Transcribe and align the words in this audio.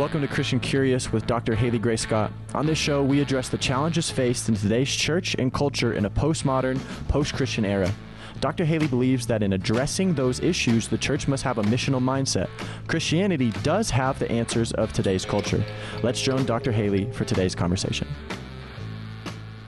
Welcome 0.00 0.22
to 0.22 0.28
Christian 0.28 0.60
Curious 0.60 1.12
with 1.12 1.26
Dr. 1.26 1.54
Halee 1.54 1.78
Gray 1.78 1.98
Scott. 1.98 2.32
On 2.54 2.64
this 2.64 2.78
show, 2.78 3.02
we 3.02 3.20
address 3.20 3.50
the 3.50 3.58
challenges 3.58 4.10
faced 4.10 4.48
in 4.48 4.54
today's 4.54 4.88
church 4.88 5.36
and 5.38 5.52
culture 5.52 5.92
in 5.92 6.06
a 6.06 6.10
postmodern, 6.10 6.80
post 7.08 7.34
Christian 7.34 7.66
era. 7.66 7.92
Dr. 8.40 8.64
Halee 8.64 8.88
believes 8.88 9.26
that 9.26 9.42
in 9.42 9.52
addressing 9.52 10.14
those 10.14 10.40
issues, 10.40 10.88
the 10.88 10.96
church 10.96 11.28
must 11.28 11.42
have 11.42 11.58
a 11.58 11.62
missional 11.64 12.02
mindset. 12.02 12.48
Christianity 12.86 13.50
does 13.62 13.90
have 13.90 14.18
the 14.18 14.32
answers 14.32 14.72
of 14.72 14.90
today's 14.94 15.26
culture. 15.26 15.62
Let's 16.02 16.22
join 16.22 16.46
Dr. 16.46 16.72
Halee 16.72 17.12
for 17.12 17.26
today's 17.26 17.54
conversation. 17.54 18.08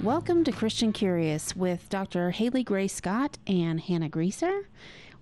Welcome 0.01 0.45
to 0.45 0.53
Christian 0.53 0.95
Curious 0.95 1.55
with 1.55 1.91
Dr. 1.91 2.31
Halee 2.31 2.65
Gray 2.65 2.89
Scott 2.89 3.37
and 3.47 3.79
Hannah 3.79 4.09
Greaser. 4.09 4.67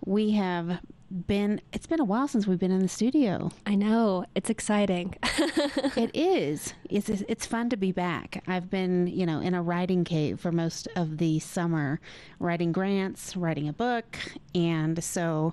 We 0.07 0.31
have 0.31 0.79
been 1.11 1.61
it's 1.73 1.87
been 1.87 2.01
a 2.01 2.05
while 2.05 2.29
since 2.29 2.47
we've 2.47 2.59
been 2.59 2.71
in 2.71 2.80
the 2.80 2.89
studio. 2.89 3.51
I 3.66 3.75
know. 3.75 4.25
It's 4.34 4.48
exciting. 4.48 5.17
it 5.23 6.11
is. 6.15 6.75
It's 6.89 7.09
it's 7.09 7.47
fun 7.47 7.69
to 7.71 7.77
be 7.77 7.93
back. 7.93 8.43
I've 8.47 8.71
been, 8.71 9.09
you 9.09 9.27
know, 9.27 9.41
in 9.41 9.55
a 9.55 9.62
writing 9.62 10.05
cave 10.05 10.41
for 10.41 10.53
most 10.53 10.89
of 10.97 11.19
the 11.19 11.41
summer, 11.41 12.01
writing 12.39 12.73
grants, 12.73 13.37
writing 13.37 13.69
a 13.69 13.73
book, 13.73 14.19
and 14.55 15.03
so 15.03 15.53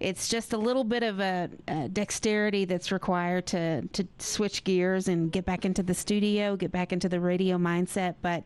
it's 0.00 0.28
just 0.28 0.54
a 0.54 0.58
little 0.58 0.84
bit 0.84 1.02
of 1.02 1.20
a, 1.20 1.50
a 1.68 1.88
dexterity 1.88 2.64
that's 2.64 2.92
required 2.92 3.46
to 3.48 3.82
to 3.88 4.06
switch 4.18 4.64
gears 4.64 5.08
and 5.08 5.32
get 5.32 5.46
back 5.46 5.64
into 5.64 5.82
the 5.82 5.94
studio, 5.94 6.56
get 6.56 6.72
back 6.72 6.92
into 6.92 7.08
the 7.08 7.20
radio 7.20 7.56
mindset, 7.56 8.16
but 8.20 8.44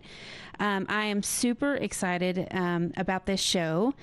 um, 0.60 0.86
I 0.88 1.06
am 1.06 1.22
super 1.22 1.74
excited 1.74 2.46
um, 2.52 2.92
about 2.96 3.26
this 3.26 3.40
show 3.40 3.94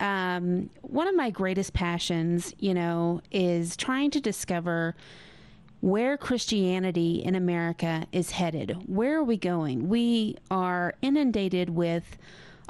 um, 0.00 0.70
one 0.82 1.06
of 1.06 1.14
my 1.14 1.30
greatest 1.30 1.72
passions, 1.72 2.54
you 2.58 2.74
know, 2.74 3.20
is 3.30 3.76
trying 3.76 4.10
to 4.12 4.20
discover 4.20 4.94
where 5.80 6.16
Christianity 6.16 7.22
in 7.22 7.34
America 7.34 8.06
is 8.10 8.30
headed. 8.30 8.76
Where 8.86 9.18
are 9.18 9.24
we 9.24 9.36
going? 9.36 9.88
We 9.88 10.36
are 10.50 10.94
inundated 11.02 11.70
with 11.70 12.16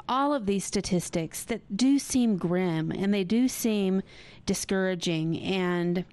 all 0.07 0.33
of 0.33 0.45
these 0.45 0.65
statistics 0.65 1.43
that 1.45 1.77
do 1.77 1.97
seem 1.97 2.37
grim 2.37 2.91
and 2.91 3.13
they 3.13 3.23
do 3.23 3.47
seem 3.47 4.01
discouraging. 4.45 5.39
And, 5.39 6.05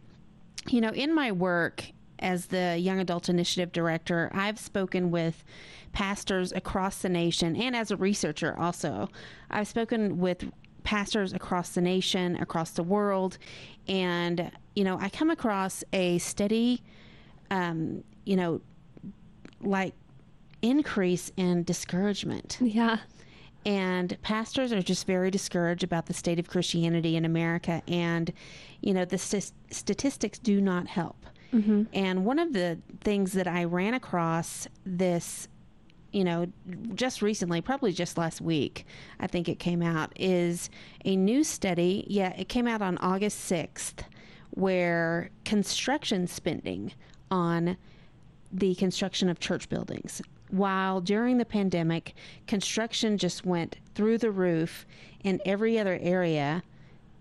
you 0.69 0.81
know, 0.81 0.91
in 0.91 1.15
my 1.15 1.33
work 1.33 1.85
as 2.21 2.47
the 2.47 2.79
Young 2.79 3.01
Adult 3.01 3.29
Initiative 3.29 3.73
Director, 3.73 4.31
I've 4.33 4.59
spoken 4.59 5.11
with 5.11 5.45
pastors 5.93 6.53
across 6.53 6.99
the 6.99 7.09
nation 7.09 7.57
and 7.57 7.77
as 7.77 7.91
a 7.91 7.97
researcher 7.97 8.59
also. 8.59 9.09
I've 9.51 9.69
spoken 9.69 10.19
with 10.19 10.51
pastors 10.85 11.33
across 11.33 11.71
the 11.71 11.81
nation, 11.81 12.37
across 12.37 12.71
the 12.71 12.83
world, 12.83 13.39
and 13.89 14.51
you 14.75 14.85
know, 14.85 14.99
I 14.99 15.09
come 15.09 15.31
across 15.31 15.85
a 15.93 16.19
steady, 16.19 16.83
um, 17.51 18.05
you 18.25 18.37
know, 18.37 18.61
like 19.61 19.95
increase 20.63 21.31
in 21.37 21.65
discouragement. 21.65 22.59
Yeah. 22.61 22.99
And 23.65 24.21
pastors 24.23 24.73
are 24.73 24.83
just 24.83 25.07
very 25.07 25.31
discouraged 25.31 25.85
about 25.85 26.07
the 26.07 26.15
state 26.15 26.39
of 26.39 26.49
Christianity 26.49 27.17
in 27.17 27.25
America. 27.25 27.83
And, 27.87 28.33
you 28.81 28.93
know, 28.93 29.05
the 29.05 29.19
st- 29.19 29.53
statistics 29.71 30.39
do 30.39 30.61
not 30.61 30.89
help. 30.89 31.27
Mm-hmm. 31.53 31.83
And 31.93 32.25
one 32.25 32.39
of 32.39 32.55
the 32.55 32.79
things 33.03 33.33
that 33.35 33.47
I 33.47 33.65
ran 33.65 33.95
across 33.95 34.67
this 34.85 35.49
you 36.13 36.25
know, 36.25 36.47
just 36.95 37.23
recently, 37.23 37.61
probably 37.61 37.93
just 37.93 38.19
last 38.19 38.41
week, 38.41 38.87
I 39.19 39.27
think 39.27 39.49
it 39.49 39.59
came 39.59 39.83
out, 39.83 40.13
is 40.17 40.71
a 41.05 41.17
new 41.17 41.43
study. 41.43 42.05
Yeah, 42.09 42.35
it 42.37 42.49
came 42.49 42.69
out 42.69 42.83
on 42.83 42.99
August 42.99 43.51
6th, 43.51 44.05
where 44.51 45.31
construction 45.45 46.27
spending 46.27 46.93
on 47.31 47.77
the 48.53 48.75
construction 48.75 49.29
of 49.29 49.41
church 49.41 49.69
buildings. 49.69 50.21
While 50.51 51.01
during 51.01 51.39
the 51.39 51.47
pandemic, 51.47 52.15
construction 52.47 53.17
just 53.17 53.47
went 53.47 53.79
through 53.95 54.19
the 54.19 54.31
roof 54.31 54.85
in 55.25 55.41
every 55.47 55.79
other 55.79 55.99
area, 56.03 56.63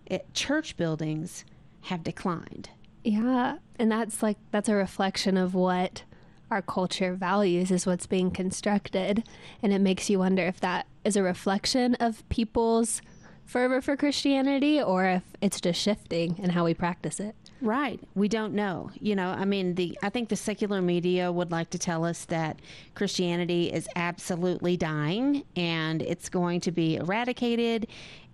it, 0.05 0.33
church 0.33 0.75
buildings 0.75 1.45
have 1.83 2.03
declined. 2.03 2.69
Yeah, 3.05 3.57
and 3.79 3.91
that's 3.91 4.21
like 4.21 4.37
that's 4.51 4.69
a 4.69 4.75
reflection 4.75 5.37
of 5.37 5.55
what 5.55 6.03
our 6.51 6.61
culture 6.61 7.15
values 7.15 7.71
is 7.71 7.85
what's 7.85 8.05
being 8.05 8.29
constructed. 8.29 9.23
And 9.63 9.73
it 9.73 9.79
makes 9.79 10.09
you 10.09 10.19
wonder 10.19 10.45
if 10.45 10.59
that 10.59 10.85
is 11.03 11.15
a 11.15 11.23
reflection 11.23 11.95
of 11.95 12.27
people's 12.29 13.01
fervor 13.45 13.81
for 13.81 13.97
Christianity 13.97 14.81
or 14.81 15.05
if 15.05 15.23
it's 15.41 15.61
just 15.61 15.81
shifting 15.81 16.37
in 16.37 16.51
how 16.51 16.65
we 16.65 16.73
practice 16.73 17.19
it. 17.19 17.35
Right. 17.61 17.99
We 18.15 18.27
don't 18.27 18.53
know. 18.53 18.89
You 18.99 19.15
know, 19.15 19.29
I 19.29 19.45
mean, 19.45 19.75
the 19.75 19.97
I 20.01 20.09
think 20.09 20.29
the 20.29 20.35
secular 20.35 20.81
media 20.81 21.31
would 21.31 21.51
like 21.51 21.69
to 21.71 21.79
tell 21.79 22.03
us 22.03 22.25
that 22.25 22.59
Christianity 22.95 23.71
is 23.71 23.87
absolutely 23.95 24.77
dying 24.77 25.43
and 25.55 26.01
it's 26.01 26.27
going 26.27 26.61
to 26.61 26.71
be 26.71 26.95
eradicated 26.95 27.87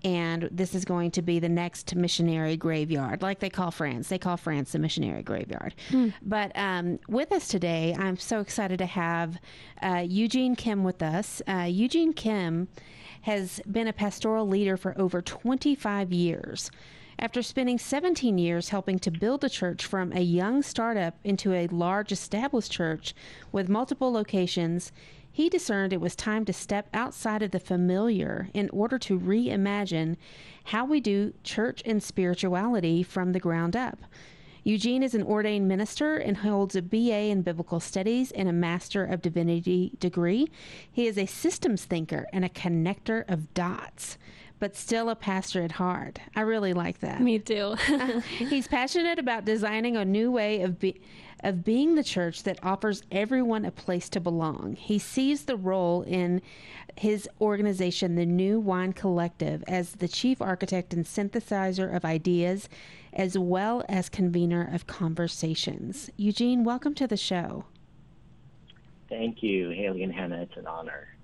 and 0.04 0.48
this 0.52 0.76
is 0.76 0.86
going 0.86 1.12
to 1.12 1.22
be 1.22 1.40
the 1.40 1.50
next 1.50 1.96
missionary 1.96 2.56
graveyard, 2.56 3.22
like 3.22 3.40
they 3.40 3.50
call 3.50 3.72
France. 3.72 4.10
They 4.10 4.20
call 4.20 4.38
France 4.38 4.72
the 4.72 4.80
missionary 4.80 5.24
graveyard. 5.24 5.74
Hmm. 5.90 6.10
But 6.22 6.52
um, 6.56 7.00
with 7.10 7.32
us 7.32 7.48
today, 7.48 7.96
I'm 7.98 8.18
so 8.18 8.40
excited 8.40 8.78
to 8.78 8.86
have 8.86 9.40
uh, 9.82 10.06
Eugene 10.08 10.56
Kim 10.56 10.84
with 10.84 11.02
us. 11.02 11.42
Uh, 11.48 11.68
Eugene 11.70 12.14
Kim 12.14 12.68
has 13.22 13.60
been 13.70 13.88
a 13.88 13.94
pastoral 13.94 14.48
leader 14.48 14.78
for 14.78 14.98
over 15.00 15.22
25 15.22 16.14
years. 16.14 16.72
After 17.20 17.42
spending 17.42 17.80
17 17.80 18.38
years 18.38 18.70
helping 18.70 19.00
to 19.00 19.10
build 19.10 19.44
a 19.44 19.50
church 19.50 19.84
from 19.84 20.14
a 20.14 20.20
young 20.20 20.62
startup 20.62 21.16
into 21.24 21.52
a 21.52 21.66
large 21.68 22.12
established 22.12 22.72
church 22.72 23.16
with 23.52 23.70
multiple 23.70 24.12
locations, 24.12 24.92
he 25.32 25.50
discerned 25.50 25.94
it 25.94 26.02
was 26.02 26.16
time 26.16 26.46
to 26.46 26.54
step 26.54 26.88
outside 26.94 27.42
of 27.42 27.50
the 27.50 27.60
familiar 27.60 28.50
in 28.54 28.70
order 28.70 29.00
to 29.00 29.20
reimagine 29.20 30.16
how 30.66 30.86
we 30.86 31.00
do 31.00 31.34
church 31.44 31.82
and 31.88 32.04
spirituality 32.04 33.02
from 33.02 33.32
the 33.32 33.40
ground 33.40 33.76
up. 33.76 33.98
Eugene 34.64 35.02
is 35.02 35.16
an 35.16 35.24
ordained 35.24 35.68
minister 35.68 36.18
and 36.18 36.38
holds 36.38 36.76
a 36.76 36.82
BA 36.84 37.30
in 37.30 37.42
Biblical 37.42 37.80
Studies 37.80 38.32
and 38.32 38.48
a 38.48 38.54
Master 38.54 39.04
of 39.04 39.24
Divinity 39.24 39.94
degree. 40.00 40.52
He 40.92 41.08
is 41.08 41.18
a 41.18 41.26
systems 41.26 41.86
thinker 41.86 42.28
and 42.32 42.46
a 42.46 42.50
connector 42.50 43.24
of 43.28 43.54
dots 43.56 44.20
but 44.60 44.76
still 44.76 45.10
a 45.10 45.16
pastor 45.16 45.64
at 45.64 45.74
heart. 45.74 46.20
I 46.36 46.42
really 46.42 46.74
like 46.74 47.00
that. 47.00 47.22
Me 47.22 47.40
too. 47.40 47.76
he's 48.38 48.68
passionate 48.68 49.20
about 49.20 49.46
designing 49.46 49.98
a 49.98 50.06
new 50.06 50.32
way 50.32 50.62
of 50.62 50.80
be- 50.80 51.02
of 51.44 51.64
being 51.64 51.94
the 51.96 52.04
church 52.04 52.44
that 52.44 52.58
offers 52.64 53.04
everyone 53.12 53.64
a 53.64 53.72
place 53.72 54.10
to 54.10 54.20
belong. 54.20 54.76
He 54.76 54.98
sees 54.98 55.46
the 55.46 55.56
role 55.56 56.02
in 56.02 56.42
his 56.96 57.30
organization, 57.40 58.16
the 58.16 58.26
New 58.26 58.60
Wine 58.60 58.92
Collective, 58.92 59.64
as 59.68 59.94
the 59.94 60.08
chief 60.08 60.42
architect 60.42 60.94
and 60.94 61.06
synthesizer 61.06 61.96
of 61.96 62.04
ideas, 62.04 62.68
as 63.14 63.38
well 63.38 63.84
as 63.88 64.10
convener 64.10 64.68
of 64.74 64.88
conversations. 64.88 66.10
Eugene, 66.18 66.64
welcome 66.64 66.96
to 66.96 67.06
the 67.06 67.18
show. 67.18 67.66
Thank 69.10 69.44
you, 69.44 69.70
Halee 69.70 70.04
and 70.04 70.14
Hannah. 70.14 70.42
It's 70.42 70.58
an 70.58 70.68
honor. 70.68 71.17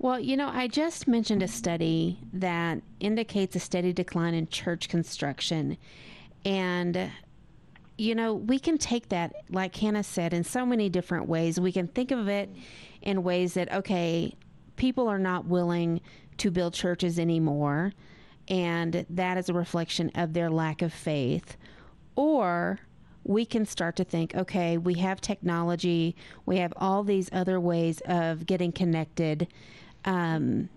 Well, 0.00 0.20
you 0.20 0.36
know, 0.36 0.48
I 0.48 0.68
just 0.68 1.08
mentioned 1.08 1.42
a 1.42 1.48
study 1.48 2.20
that 2.32 2.80
indicates 3.00 3.56
a 3.56 3.60
steady 3.60 3.92
decline 3.92 4.32
in 4.32 4.46
church 4.46 4.88
construction. 4.88 5.76
And, 6.44 7.10
you 7.96 8.14
know, 8.14 8.34
we 8.34 8.60
can 8.60 8.78
take 8.78 9.08
that, 9.08 9.34
like 9.50 9.74
Hannah 9.74 10.04
said, 10.04 10.32
in 10.32 10.44
so 10.44 10.64
many 10.64 10.88
different 10.88 11.28
ways. 11.28 11.58
We 11.58 11.72
can 11.72 11.88
think 11.88 12.12
of 12.12 12.28
it 12.28 12.48
in 13.02 13.24
ways 13.24 13.54
that, 13.54 13.72
okay, 13.72 14.36
people 14.76 15.08
are 15.08 15.18
not 15.18 15.46
willing 15.46 16.00
to 16.36 16.52
build 16.52 16.74
churches 16.74 17.18
anymore. 17.18 17.92
And 18.46 19.04
that 19.10 19.36
is 19.36 19.48
a 19.48 19.52
reflection 19.52 20.12
of 20.14 20.32
their 20.32 20.48
lack 20.48 20.80
of 20.80 20.92
faith. 20.92 21.56
Or 22.14 22.78
we 23.24 23.44
can 23.44 23.66
start 23.66 23.96
to 23.96 24.04
think, 24.04 24.36
okay, 24.36 24.78
we 24.78 24.94
have 24.94 25.20
technology, 25.20 26.14
we 26.46 26.58
have 26.58 26.72
all 26.76 27.02
these 27.02 27.28
other 27.32 27.58
ways 27.58 28.00
of 28.06 28.46
getting 28.46 28.70
connected 28.70 29.48
um, 30.08 30.70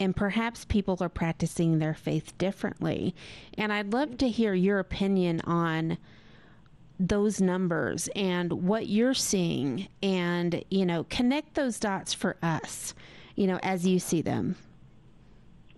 and 0.00 0.16
perhaps 0.16 0.64
people 0.64 0.96
are 1.00 1.10
practicing 1.10 1.78
their 1.78 1.94
faith 1.94 2.36
differently. 2.38 3.14
And 3.58 3.70
I'd 3.70 3.92
love 3.92 4.16
to 4.18 4.28
hear 4.28 4.54
your 4.54 4.78
opinion 4.78 5.42
on 5.42 5.98
those 6.98 7.40
numbers 7.40 8.08
and 8.16 8.50
what 8.66 8.86
you're 8.86 9.14
seeing 9.14 9.88
and, 10.02 10.64
you 10.70 10.86
know, 10.86 11.04
connect 11.04 11.54
those 11.54 11.78
dots 11.78 12.14
for 12.14 12.36
us, 12.42 12.94
you 13.36 13.46
know, 13.46 13.58
as 13.62 13.86
you 13.86 13.98
see 13.98 14.22
them. 14.22 14.56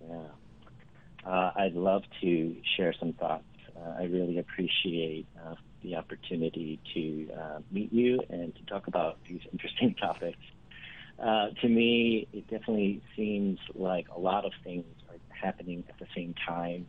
Yeah. 0.07 1.29
Uh, 1.29 1.51
I'd 1.57 1.73
love 1.73 2.03
to 2.21 2.55
share 2.77 2.93
some 2.97 3.11
thoughts. 3.13 3.43
Uh, 3.75 3.95
I 3.99 4.03
really 4.03 4.37
appreciate 4.37 5.27
uh, 5.45 5.55
the 5.83 5.97
opportunity 5.97 6.79
to 6.93 7.33
uh, 7.33 7.59
meet 7.71 7.91
you 7.91 8.21
and 8.29 8.55
to 8.55 8.65
talk 8.65 8.87
about 8.87 9.17
these 9.27 9.41
interesting 9.51 9.93
topics. 9.99 10.39
Uh, 11.19 11.49
to 11.61 11.67
me, 11.67 12.27
it 12.33 12.49
definitely 12.49 13.01
seems 13.15 13.59
like 13.73 14.07
a 14.15 14.19
lot 14.19 14.45
of 14.45 14.51
things 14.63 14.85
are 15.09 15.15
happening 15.29 15.83
at 15.87 15.97
the 15.99 16.07
same 16.15 16.35
time. 16.45 16.85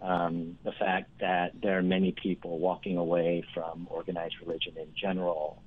Um, 0.00 0.58
the 0.64 0.72
fact 0.72 1.10
that 1.20 1.52
there 1.60 1.78
are 1.78 1.82
many 1.82 2.12
people 2.12 2.58
walking 2.58 2.96
away 2.96 3.44
from 3.54 3.88
organized 3.90 4.36
religion 4.44 4.74
in 4.76 4.88
general, 4.94 5.62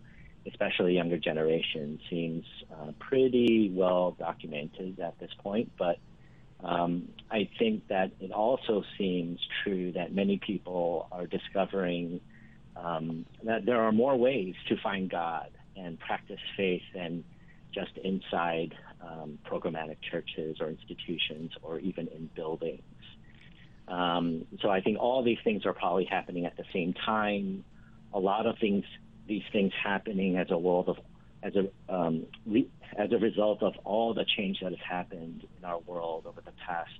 especially 0.45 0.93
younger 0.93 1.17
generation, 1.17 1.99
seems 2.09 2.45
uh, 2.71 2.91
pretty 2.99 3.71
well 3.73 4.15
documented 4.17 4.99
at 4.99 5.19
this 5.19 5.31
point. 5.39 5.71
But 5.77 5.97
um, 6.63 7.09
I 7.29 7.49
think 7.59 7.87
that 7.87 8.11
it 8.19 8.31
also 8.31 8.83
seems 8.97 9.39
true 9.63 9.91
that 9.93 10.13
many 10.13 10.37
people 10.37 11.07
are 11.11 11.25
discovering 11.25 12.21
um, 12.75 13.25
that 13.43 13.65
there 13.65 13.81
are 13.81 13.91
more 13.91 14.15
ways 14.15 14.55
to 14.69 14.77
find 14.77 15.09
God 15.09 15.49
and 15.75 15.99
practice 15.99 16.39
faith 16.55 16.83
than 16.93 17.23
just 17.77 17.97
inside 17.97 18.75
um, 19.01 19.37
programmatic 19.45 19.97
churches 20.01 20.57
or 20.59 20.69
institutions 20.69 21.51
or 21.61 21.79
even 21.79 22.07
in 22.07 22.29
buildings. 22.35 22.81
Um, 23.87 24.45
so 24.61 24.69
I 24.69 24.81
think 24.81 24.99
all 24.99 25.23
these 25.23 25.37
things 25.43 25.65
are 25.65 25.73
probably 25.73 26.05
happening 26.05 26.45
at 26.45 26.57
the 26.57 26.65
same 26.73 26.93
time. 26.93 27.63
A 28.13 28.19
lot 28.19 28.45
of 28.45 28.57
things, 28.59 28.83
these 29.27 29.43
things 29.51 29.71
happening 29.81 30.37
as 30.37 30.47
a 30.49 30.57
world 30.57 30.89
of, 30.89 30.97
as 31.43 31.53
a 31.55 31.93
um, 31.93 32.25
re, 32.45 32.67
as 32.97 33.11
a 33.11 33.17
result 33.17 33.61
of 33.61 33.73
all 33.83 34.13
the 34.13 34.25
change 34.25 34.59
that 34.61 34.71
has 34.71 34.81
happened 34.81 35.47
in 35.57 35.65
our 35.65 35.79
world 35.79 36.25
over 36.25 36.41
the 36.41 36.53
past, 36.65 36.99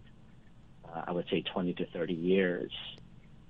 uh, 0.86 1.06
I 1.08 1.12
would 1.12 1.28
say, 1.30 1.42
20 1.42 1.74
to 1.74 1.86
30 1.88 2.14
years. 2.14 2.72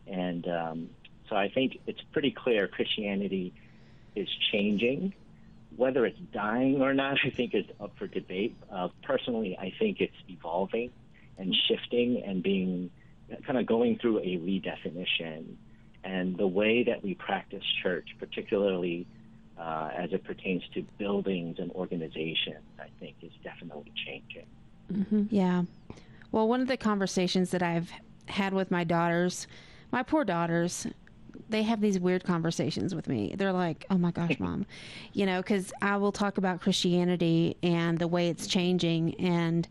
And 0.07 0.47
um, 0.47 0.89
so 1.30 1.35
I 1.35 1.50
think 1.50 1.80
it's 1.85 2.01
pretty 2.13 2.31
clear 2.31 2.68
Christianity 2.68 3.53
is 4.15 4.30
changing. 4.51 5.13
Whether 5.77 6.06
it's 6.06 6.19
dying 6.33 6.81
or 6.81 6.94
not, 6.94 7.18
I 7.24 7.29
think 7.29 7.56
is 7.56 7.65
up 7.79 7.97
for 7.97 8.07
debate. 8.07 8.56
Uh, 8.71 8.89
personally, 9.03 9.57
I 9.57 9.71
think 9.79 10.01
it's 10.01 10.15
evolving 10.27 10.91
and 11.38 11.56
shifting 11.68 12.21
and 12.25 12.44
being 12.44 12.89
kind 13.45 13.57
of 13.59 13.65
going 13.65 13.97
through 14.00 14.19
a 14.19 14.38
redefinition. 14.38 15.56
And 16.03 16.38
the 16.38 16.47
way 16.47 16.83
that 16.83 17.03
we 17.03 17.13
practice 17.13 17.63
church, 17.83 18.09
particularly 18.19 19.06
uh, 19.57 19.89
as 19.95 20.13
it 20.13 20.24
pertains 20.24 20.63
to 20.74 20.83
buildings 20.97 21.59
and 21.59 21.71
organizations, 21.71 22.63
I 22.80 22.88
think 23.00 23.15
is 23.21 23.31
definitely 23.44 23.91
changing. 24.06 24.45
Mm-hmm. 24.91 25.23
Yeah. 25.30 25.63
Well, 26.31 26.47
one 26.47 26.62
of 26.62 26.68
the 26.68 26.77
conversations 26.77 27.51
that 27.51 27.63
I've 27.63 27.91
had 28.27 28.53
with 28.53 28.71
my 28.71 28.83
daughters, 28.83 29.47
my 29.91 30.03
poor 30.03 30.23
daughters, 30.23 30.88
they 31.49 31.63
have 31.63 31.81
these 31.81 31.99
weird 31.99 32.23
conversations 32.23 32.94
with 32.94 33.07
me. 33.07 33.33
They're 33.38 33.53
like, 33.53 33.85
"Oh 33.89 33.97
my 33.97 34.11
gosh, 34.11 34.39
mom," 34.39 34.65
you 35.13 35.25
know, 35.25 35.41
because 35.41 35.73
I 35.81 35.97
will 35.97 36.11
talk 36.11 36.38
about 36.38 36.61
Christianity 36.61 37.57
and 37.63 37.97
the 37.97 38.07
way 38.07 38.29
it's 38.29 38.47
changing, 38.47 39.15
and 39.15 39.67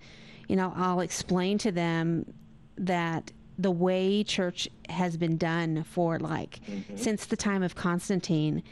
you 0.49 0.57
know, 0.57 0.73
I'll 0.77 1.01
explain 1.01 1.59
to 1.59 1.73
them 1.73 2.33
that 2.79 3.33
the 3.59 3.71
way 3.71 4.23
church 4.23 4.69
has 4.89 5.17
been 5.17 5.37
done 5.37 5.85
for 5.85 6.19
like 6.19 6.61
mm-hmm. 6.67 6.97
since 6.97 7.27
the 7.27 7.37
time 7.37 7.63
of 7.63 7.75
Constantine 7.75 8.63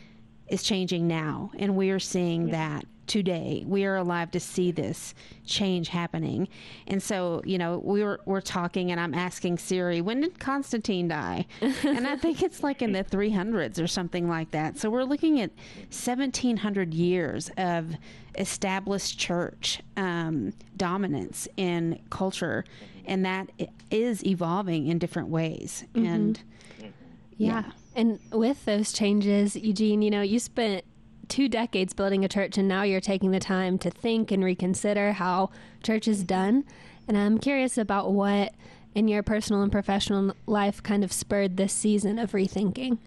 is 0.49 0.63
changing 0.63 1.07
now, 1.07 1.51
and 1.59 1.77
we 1.77 1.91
are 1.91 1.99
seeing 1.99 2.49
yeah. 2.49 2.53
that 2.53 2.87
today. 3.07 3.65
We 3.67 3.85
are 3.85 3.97
alive 3.97 4.31
to 4.33 4.41
see 4.41 4.71
this 4.71 5.15
change 5.47 5.89
happening. 5.89 6.49
And 6.87 7.03
so, 7.03 7.43
you 7.45 7.59
know, 7.59 7.81
we 7.85 8.03
were 8.03 8.21
we're 8.25 8.41
talking 8.41 8.91
and 8.91 9.01
I'm 9.01 9.15
asking 9.15 9.59
Siri, 9.59 10.01
when 10.01 10.21
did 10.21 10.39
Constantine 10.39 11.09
die? 11.09 11.47
and 11.61 12.07
I 12.07 12.17
think 12.17 12.43
it's 12.43 12.63
like 12.63 12.83
in 12.83 12.93
the 12.93 13.05
300s 13.05 13.83
or 13.83 13.87
something 13.87 14.29
like 14.29 14.51
that. 14.53 14.79
So 14.79 14.91
we're 14.91 15.05
looking 15.05 15.41
at 15.41 15.51
1700 15.91 16.95
years 16.95 17.51
of 17.57 17.95
established 18.37 19.19
church 19.19 19.81
um, 19.97 20.53
dominance 20.77 21.47
in 21.57 22.01
culture, 22.11 22.65
and 23.07 23.25
that 23.25 23.51
is 23.91 24.25
evolving 24.25 24.89
in 24.89 24.99
different 24.99 25.29
ways. 25.29 25.85
Mm-hmm. 25.95 26.07
And 26.07 26.43
yeah. 26.81 26.89
yeah. 27.37 27.73
And 27.97 28.19
with 28.33 28.65
those 28.65 28.93
changes, 28.93 29.57
Eugene, 29.57 30.03
you 30.03 30.11
know, 30.11 30.23
you 30.23 30.39
spent 30.39 30.85
two 31.29 31.49
decades 31.49 31.93
building 31.93 32.25
a 32.25 32.29
church 32.29 32.59
and 32.59 32.69
now 32.69 32.83
you're 32.83 33.01
taking 33.01 33.31
the 33.31 33.41
time 33.41 33.79
to 33.79 33.91
think 33.91 34.31
and 34.31 34.45
reconsider 34.45 35.13
how 35.13 35.51
church 35.83 36.09
is 36.09 36.25
done. 36.25 36.65
And 37.07 37.17
I'm 37.17 37.39
curious 37.39 37.77
about 37.77 38.13
what 38.13 38.55
in 38.95 39.09
your 39.09 39.23
personal 39.23 39.63
and 39.63 39.73
professional 39.73 40.35
life 40.47 40.83
kind 40.83 41.05
of 41.05 41.13
spurred 41.13 41.57
this 41.57 41.73
season 41.73 42.19
of 42.19 42.33
rethinking. 42.33 42.99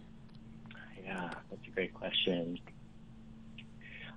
Yeah, 1.04 1.30
that's 1.50 1.68
a 1.68 1.72
great 1.72 1.94
question. 1.94 2.60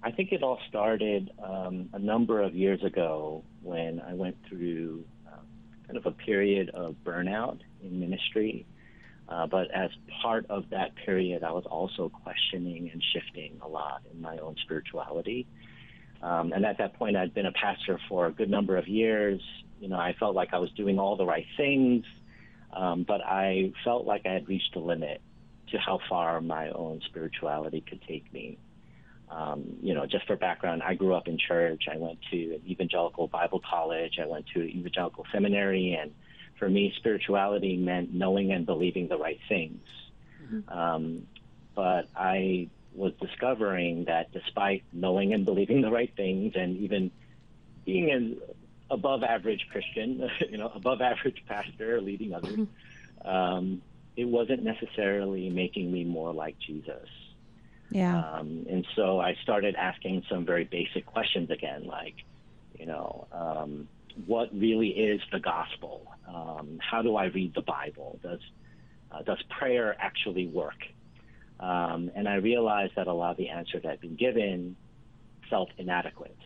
I 0.02 0.10
think 0.10 0.32
it 0.32 0.42
all 0.42 0.58
started 0.68 1.30
um, 1.42 1.90
a 1.92 1.98
number 1.98 2.40
of 2.40 2.54
years 2.54 2.82
ago 2.82 3.44
when 3.62 4.00
I 4.00 4.14
went 4.14 4.36
through 4.48 5.04
um, 5.30 5.46
kind 5.86 5.96
of 5.98 6.06
a 6.06 6.10
period 6.10 6.70
of 6.70 6.96
burnout 7.04 7.58
in 7.82 8.00
ministry. 8.00 8.66
Uh, 9.30 9.46
but 9.46 9.70
as 9.70 9.90
part 10.22 10.44
of 10.50 10.64
that 10.70 10.90
period, 11.06 11.44
I 11.44 11.52
was 11.52 11.64
also 11.64 12.08
questioning 12.08 12.90
and 12.92 13.02
shifting 13.12 13.60
a 13.62 13.68
lot 13.68 14.02
in 14.12 14.20
my 14.20 14.38
own 14.38 14.56
spirituality. 14.64 15.46
Um, 16.20 16.52
and 16.52 16.66
at 16.66 16.78
that 16.78 16.94
point, 16.94 17.16
I'd 17.16 17.32
been 17.32 17.46
a 17.46 17.52
pastor 17.52 17.98
for 18.08 18.26
a 18.26 18.32
good 18.32 18.50
number 18.50 18.76
of 18.76 18.88
years. 18.88 19.40
You 19.80 19.88
know, 19.88 19.96
I 19.96 20.14
felt 20.18 20.34
like 20.34 20.52
I 20.52 20.58
was 20.58 20.70
doing 20.72 20.98
all 20.98 21.16
the 21.16 21.24
right 21.24 21.46
things, 21.56 22.04
um, 22.76 23.04
but 23.06 23.20
I 23.24 23.72
felt 23.84 24.04
like 24.04 24.26
I 24.26 24.32
had 24.32 24.48
reached 24.48 24.74
a 24.74 24.80
limit 24.80 25.22
to 25.70 25.78
how 25.78 26.00
far 26.08 26.40
my 26.40 26.70
own 26.70 27.00
spirituality 27.06 27.82
could 27.88 28.02
take 28.06 28.30
me. 28.32 28.58
Um, 29.30 29.76
you 29.80 29.94
know, 29.94 30.06
just 30.06 30.26
for 30.26 30.34
background, 30.36 30.82
I 30.82 30.94
grew 30.94 31.14
up 31.14 31.28
in 31.28 31.38
church. 31.38 31.84
I 31.90 31.96
went 31.96 32.18
to 32.32 32.36
an 32.36 32.62
evangelical 32.68 33.28
Bible 33.28 33.60
college. 33.68 34.18
I 34.20 34.26
went 34.26 34.46
to 34.54 34.60
an 34.60 34.70
evangelical 34.70 35.24
seminary, 35.32 35.96
and 36.00 36.10
for 36.60 36.68
me, 36.68 36.92
spirituality 36.96 37.76
meant 37.76 38.14
knowing 38.14 38.52
and 38.52 38.64
believing 38.64 39.08
the 39.08 39.16
right 39.16 39.40
things. 39.48 39.80
Mm-hmm. 40.44 40.78
Um, 40.78 41.26
but 41.74 42.06
I 42.14 42.68
was 42.94 43.12
discovering 43.20 44.04
that 44.04 44.30
despite 44.32 44.84
knowing 44.92 45.32
and 45.32 45.44
believing 45.44 45.80
the 45.80 45.90
right 45.90 46.12
things, 46.14 46.52
and 46.54 46.76
even 46.76 47.10
being 47.84 48.10
an 48.10 48.38
above 48.90 49.24
average 49.24 49.66
Christian, 49.72 50.28
you 50.50 50.58
know, 50.58 50.70
above 50.72 51.00
average 51.00 51.42
pastor 51.48 52.00
leading 52.00 52.34
others, 52.34 52.56
mm-hmm. 52.56 53.28
um, 53.28 53.82
it 54.16 54.26
wasn't 54.26 54.62
necessarily 54.62 55.48
making 55.48 55.90
me 55.90 56.04
more 56.04 56.32
like 56.32 56.58
Jesus. 56.58 57.08
Yeah. 57.90 58.18
Um, 58.18 58.66
and 58.68 58.86
so 58.94 59.18
I 59.18 59.34
started 59.42 59.74
asking 59.74 60.24
some 60.28 60.44
very 60.44 60.64
basic 60.64 61.06
questions 61.06 61.50
again, 61.50 61.86
like, 61.86 62.14
you 62.78 62.86
know, 62.86 63.26
um, 63.32 63.88
what 64.26 64.50
really 64.52 64.88
is 64.88 65.20
the 65.32 65.40
gospel? 65.40 66.06
Um, 66.32 66.78
how 66.80 67.02
do 67.02 67.16
I 67.16 67.26
read 67.26 67.54
the 67.54 67.62
Bible? 67.62 68.18
Does 68.22 68.40
uh, 69.10 69.22
does 69.22 69.42
prayer 69.58 69.96
actually 69.98 70.46
work? 70.46 70.86
Um, 71.58 72.10
and 72.14 72.28
I 72.28 72.36
realized 72.36 72.92
that 72.96 73.06
a 73.06 73.12
lot 73.12 73.32
of 73.32 73.36
the 73.36 73.48
answers 73.48 73.82
had 73.84 74.00
been 74.00 74.16
given 74.16 74.76
felt 75.50 75.70
inadequate. 75.78 76.38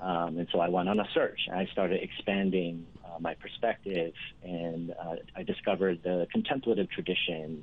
Um, 0.00 0.38
and 0.38 0.48
so 0.50 0.60
I 0.60 0.68
went 0.68 0.88
on 0.88 0.98
a 0.98 1.06
search. 1.12 1.40
I 1.52 1.66
started 1.72 2.02
expanding 2.02 2.86
uh, 3.04 3.18
my 3.20 3.34
perspective, 3.34 4.14
and 4.42 4.92
uh, 4.92 5.16
I 5.36 5.42
discovered 5.42 6.02
the 6.02 6.26
contemplative 6.32 6.90
tradition, 6.90 7.62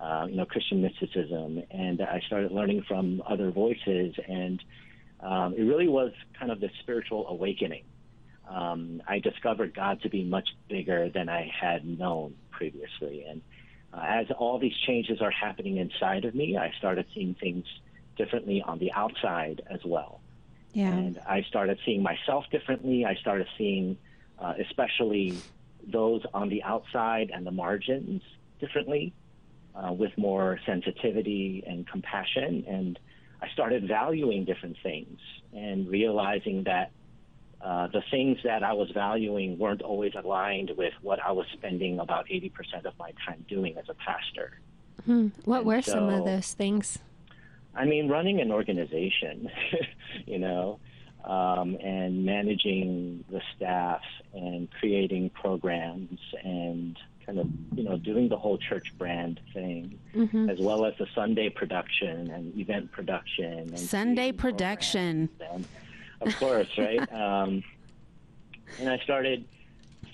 uh, 0.00 0.26
you 0.28 0.36
know, 0.36 0.44
Christian 0.44 0.82
mysticism, 0.82 1.62
and 1.70 2.02
I 2.02 2.20
started 2.26 2.50
learning 2.50 2.82
from 2.88 3.22
other 3.26 3.52
voices. 3.52 4.14
And 4.28 4.62
um, 5.20 5.54
it 5.56 5.62
really 5.62 5.88
was 5.88 6.12
kind 6.38 6.50
of 6.50 6.58
the 6.58 6.70
spiritual 6.80 7.28
awakening 7.28 7.84
um, 8.48 9.02
I 9.06 9.18
discovered 9.18 9.74
God 9.74 10.02
to 10.02 10.08
be 10.08 10.24
much 10.24 10.48
bigger 10.68 11.08
than 11.08 11.28
I 11.28 11.50
had 11.60 11.84
known 11.84 12.34
previously. 12.50 13.24
And 13.28 13.42
uh, 13.92 14.02
as 14.04 14.26
all 14.30 14.58
these 14.58 14.76
changes 14.86 15.20
are 15.20 15.30
happening 15.30 15.78
inside 15.78 16.24
of 16.24 16.34
me, 16.34 16.56
I 16.56 16.72
started 16.78 17.06
seeing 17.14 17.34
things 17.34 17.64
differently 18.16 18.62
on 18.62 18.78
the 18.78 18.92
outside 18.92 19.62
as 19.70 19.80
well. 19.84 20.20
Yeah. 20.72 20.88
And 20.88 21.18
I 21.26 21.42
started 21.42 21.78
seeing 21.84 22.02
myself 22.02 22.44
differently. 22.50 23.04
I 23.04 23.14
started 23.16 23.46
seeing, 23.56 23.96
uh, 24.38 24.54
especially 24.60 25.38
those 25.86 26.22
on 26.34 26.48
the 26.48 26.62
outside 26.62 27.30
and 27.32 27.46
the 27.46 27.50
margins 27.50 28.22
differently, 28.60 29.12
uh, 29.74 29.92
with 29.92 30.16
more 30.16 30.58
sensitivity 30.66 31.64
and 31.66 31.86
compassion. 31.86 32.64
And 32.68 32.98
I 33.40 33.48
started 33.48 33.86
valuing 33.86 34.44
different 34.44 34.76
things 34.82 35.18
and 35.52 35.88
realizing 35.88 36.64
that 36.64 36.90
uh, 37.60 37.88
the 37.88 38.02
things 38.10 38.38
that 38.44 38.62
I 38.62 38.72
was 38.72 38.90
valuing 38.90 39.58
weren't 39.58 39.82
always 39.82 40.12
aligned 40.14 40.72
with 40.76 40.92
what 41.02 41.18
I 41.24 41.32
was 41.32 41.46
spending 41.52 41.98
about 41.98 42.26
80% 42.28 42.84
of 42.84 42.98
my 42.98 43.12
time 43.26 43.44
doing 43.48 43.76
as 43.78 43.88
a 43.88 43.94
pastor. 43.94 44.60
Hmm. 45.04 45.28
What 45.44 45.58
and 45.58 45.66
were 45.66 45.82
so, 45.82 45.92
some 45.92 46.08
of 46.08 46.24
those 46.24 46.52
things? 46.52 46.98
I 47.74 47.84
mean, 47.84 48.08
running 48.08 48.40
an 48.40 48.52
organization, 48.52 49.50
you 50.26 50.38
know, 50.38 50.80
um, 51.24 51.76
and 51.82 52.24
managing 52.24 53.24
the 53.30 53.40
staff 53.56 54.02
and 54.32 54.68
creating 54.70 55.30
programs 55.30 56.18
and 56.42 56.96
kind 57.24 57.38
of, 57.38 57.48
you 57.74 57.82
know, 57.82 57.96
doing 57.96 58.28
the 58.28 58.36
whole 58.36 58.58
church 58.58 58.96
brand 58.96 59.40
thing, 59.52 59.98
mm-hmm. 60.14 60.48
as 60.48 60.58
well 60.60 60.84
as 60.84 60.94
the 60.98 61.06
Sunday 61.14 61.48
production 61.48 62.30
and 62.30 62.56
event 62.56 62.92
production. 62.92 63.70
And 63.70 63.78
Sunday 63.78 64.30
production. 64.30 65.28
And, 65.40 65.66
of 66.20 66.36
course, 66.36 66.68
right? 66.78 67.00
um, 67.12 67.62
and 68.80 68.88
I 68.88 68.98
started 68.98 69.44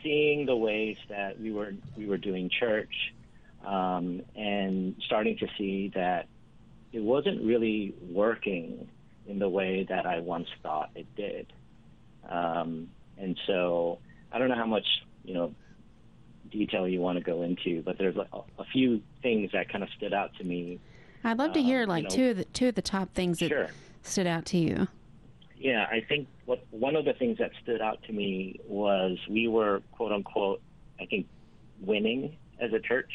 seeing 0.03 0.47
the 0.47 0.57
ways 0.57 0.97
that 1.09 1.41
we 1.41 1.53
were 1.53 1.75
we 1.97 2.07
were 2.07 2.19
doing 2.19 2.51
church, 2.51 3.13
um, 3.65 4.23
and 4.37 4.95
starting 5.07 5.37
to 5.39 5.49
see 5.57 5.91
that 5.95 6.27
it 6.93 7.03
wasn't 7.03 7.43
really 7.43 7.95
working 8.11 8.89
in 9.27 9.39
the 9.39 9.49
way 9.49 9.85
that 9.89 10.05
I 10.07 10.19
once 10.21 10.49
thought 10.63 10.91
it 10.95 11.07
did. 11.17 11.53
Um, 12.29 12.89
and 13.19 13.39
so 13.47 13.99
I 14.33 14.39
don't 14.39 14.49
know 14.49 14.55
how 14.57 14.67
much 14.67 14.87
you 15.25 15.35
know 15.35 15.55
detail 16.51 16.87
you 16.87 17.01
want 17.01 17.17
to 17.19 17.25
go 17.25 17.43
into, 17.43 17.81
but 17.83 17.97
there's 17.99 18.17
a, 18.17 18.27
a 18.59 18.65
few 18.73 19.01
things 19.23 19.53
that 19.53 19.69
kind 19.71 19.83
of 19.83 19.91
stood 19.97 20.13
out 20.13 20.35
to 20.37 20.45
me. 20.45 20.79
I'd 21.25 21.39
love 21.39 21.53
to 21.55 21.63
hear 21.63 21.85
Um, 21.85 21.89
like 21.89 22.03
you 22.05 22.09
know- 22.11 22.15
two 22.17 22.31
of 22.31 22.37
the 22.39 22.45
two 22.47 22.69
of 22.69 22.75
the 22.75 22.83
top 22.83 23.15
things 23.15 23.39
that 23.39 23.49
Sure. 23.49 23.69
stood 24.03 24.27
out 24.27 24.45
to 24.47 24.59
you. 24.59 24.89
Yeah, 25.63 25.87
I 25.89 26.01
think 26.01 26.27
what 26.45 26.67
one 26.73 26.97
of 26.97 27.05
the 27.05 27.13
things 27.13 27.39
that 27.39 27.53
stood 27.63 27.81
out 27.81 28.03
to 28.09 28.13
me 28.13 28.59
was 28.67 29.17
we 29.31 29.47
were 29.47 29.81
quote 29.93 30.11
unquote, 30.11 30.61
I 31.01 31.07
think, 31.07 31.29
winning 31.81 32.37
as 32.59 32.73
a 32.73 32.81
church. 32.81 33.13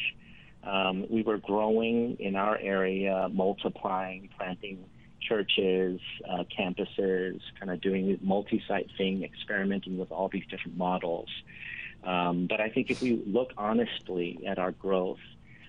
Um, 0.64 1.04
we 1.10 1.22
were 1.22 1.36
growing 1.36 2.16
in 2.18 2.36
our 2.36 2.56
area, 2.56 3.28
multiplying, 3.30 4.30
planting 4.38 4.86
churches, 5.20 6.00
uh, 6.26 6.44
campuses, 6.58 7.42
kind 7.58 7.70
of 7.70 7.82
doing 7.82 8.08
this 8.08 8.18
multi-site 8.22 8.88
thing, 8.96 9.24
experimenting 9.24 9.98
with 9.98 10.10
all 10.10 10.30
these 10.30 10.46
different 10.48 10.78
models. 10.78 11.28
Um, 12.02 12.46
but 12.48 12.62
I 12.62 12.70
think 12.70 12.90
if 12.90 13.02
we 13.02 13.22
look 13.26 13.52
honestly 13.58 14.40
at 14.46 14.58
our 14.58 14.72
growth, 14.72 15.18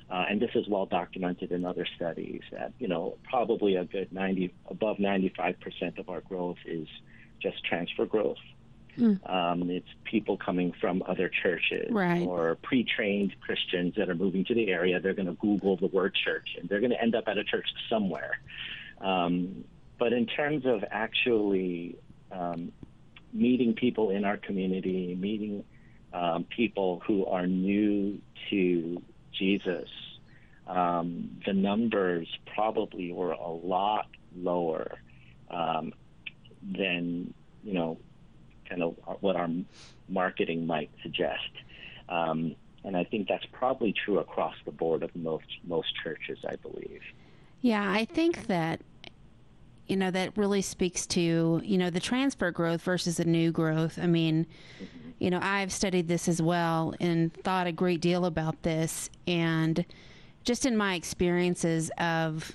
uh, 0.09 0.25
and 0.29 0.41
this 0.41 0.51
is 0.55 0.67
well 0.67 0.85
documented 0.85 1.51
in 1.51 1.65
other 1.65 1.85
studies, 1.95 2.41
that 2.51 2.73
you 2.79 2.87
know 2.87 3.17
probably 3.29 3.75
a 3.75 3.85
good 3.85 4.11
90 4.11 4.53
above 4.69 4.99
95 4.99 5.59
percent 5.59 5.97
of 5.99 6.09
our 6.09 6.21
growth 6.21 6.57
is 6.65 6.87
just 7.41 7.63
transfer 7.63 8.05
growth. 8.05 8.37
Um, 9.25 9.69
it's 9.69 9.87
people 10.03 10.35
coming 10.35 10.73
from 10.73 11.03
other 11.07 11.29
churches 11.29 11.87
Right. 11.89 12.27
or 12.27 12.55
pre-trained 12.61 13.33
Christians 13.39 13.95
that 13.95 14.09
are 14.09 14.15
moving 14.15 14.43
to 14.45 14.53
the 14.53 14.67
area. 14.71 14.99
They're 14.99 15.13
going 15.13 15.27
to 15.27 15.35
Google 15.39 15.77
the 15.77 15.87
word 15.87 16.13
church 16.15 16.49
and 16.59 16.67
they're 16.67 16.81
going 16.81 16.91
to 16.91 17.01
end 17.01 17.15
up 17.15 17.25
at 17.27 17.37
a 17.37 17.45
church 17.45 17.67
somewhere. 17.89 18.39
Um, 18.99 19.63
but 19.97 20.11
in 20.11 20.25
terms 20.25 20.65
of 20.65 20.83
actually 20.91 21.95
um, 22.31 22.73
meeting 23.31 23.73
people 23.73 24.09
in 24.09 24.25
our 24.25 24.35
community, 24.35 25.15
meeting 25.15 25.63
um, 26.11 26.43
people 26.45 27.01
who 27.07 27.25
are 27.25 27.47
new 27.47 28.19
to 28.49 29.01
Jesus, 29.37 29.89
um, 30.67 31.41
the 31.45 31.53
numbers 31.53 32.27
probably 32.53 33.11
were 33.11 33.31
a 33.31 33.49
lot 33.49 34.07
lower 34.35 34.99
um, 35.49 35.93
than 36.61 37.33
you 37.63 37.73
know, 37.73 37.97
kind 38.67 38.83
of 38.83 38.95
what 39.21 39.35
our 39.35 39.49
marketing 40.07 40.65
might 40.65 40.89
suggest. 41.03 41.51
Um, 42.07 42.55
and 42.83 42.95
I 42.95 43.03
think 43.03 43.27
that's 43.27 43.45
probably 43.51 43.93
true 43.93 44.19
across 44.19 44.55
the 44.65 44.71
board 44.71 45.03
of 45.03 45.15
most 45.15 45.45
most 45.67 45.93
churches, 46.01 46.39
I 46.47 46.55
believe. 46.55 47.01
Yeah, 47.61 47.91
I 47.91 48.05
think 48.05 48.47
that 48.47 48.81
you 49.87 49.97
know 49.97 50.11
that 50.11 50.37
really 50.37 50.61
speaks 50.61 51.05
to 51.07 51.61
you 51.63 51.77
know 51.77 51.89
the 51.89 51.99
transfer 51.99 52.51
growth 52.51 52.81
versus 52.81 53.17
the 53.17 53.25
new 53.25 53.51
growth. 53.51 53.99
I 54.01 54.07
mean, 54.07 54.47
you 55.19 55.29
know, 55.29 55.39
I've 55.41 55.71
studied 55.71 56.07
this 56.07 56.27
as 56.27 56.41
well 56.41 56.93
and 56.99 57.33
thought 57.43 57.67
a 57.67 57.71
great 57.71 58.01
deal 58.01 58.25
about 58.25 58.63
this, 58.63 59.09
and 59.27 59.85
just 60.43 60.65
in 60.65 60.75
my 60.75 60.95
experiences 60.95 61.91
of 61.97 62.53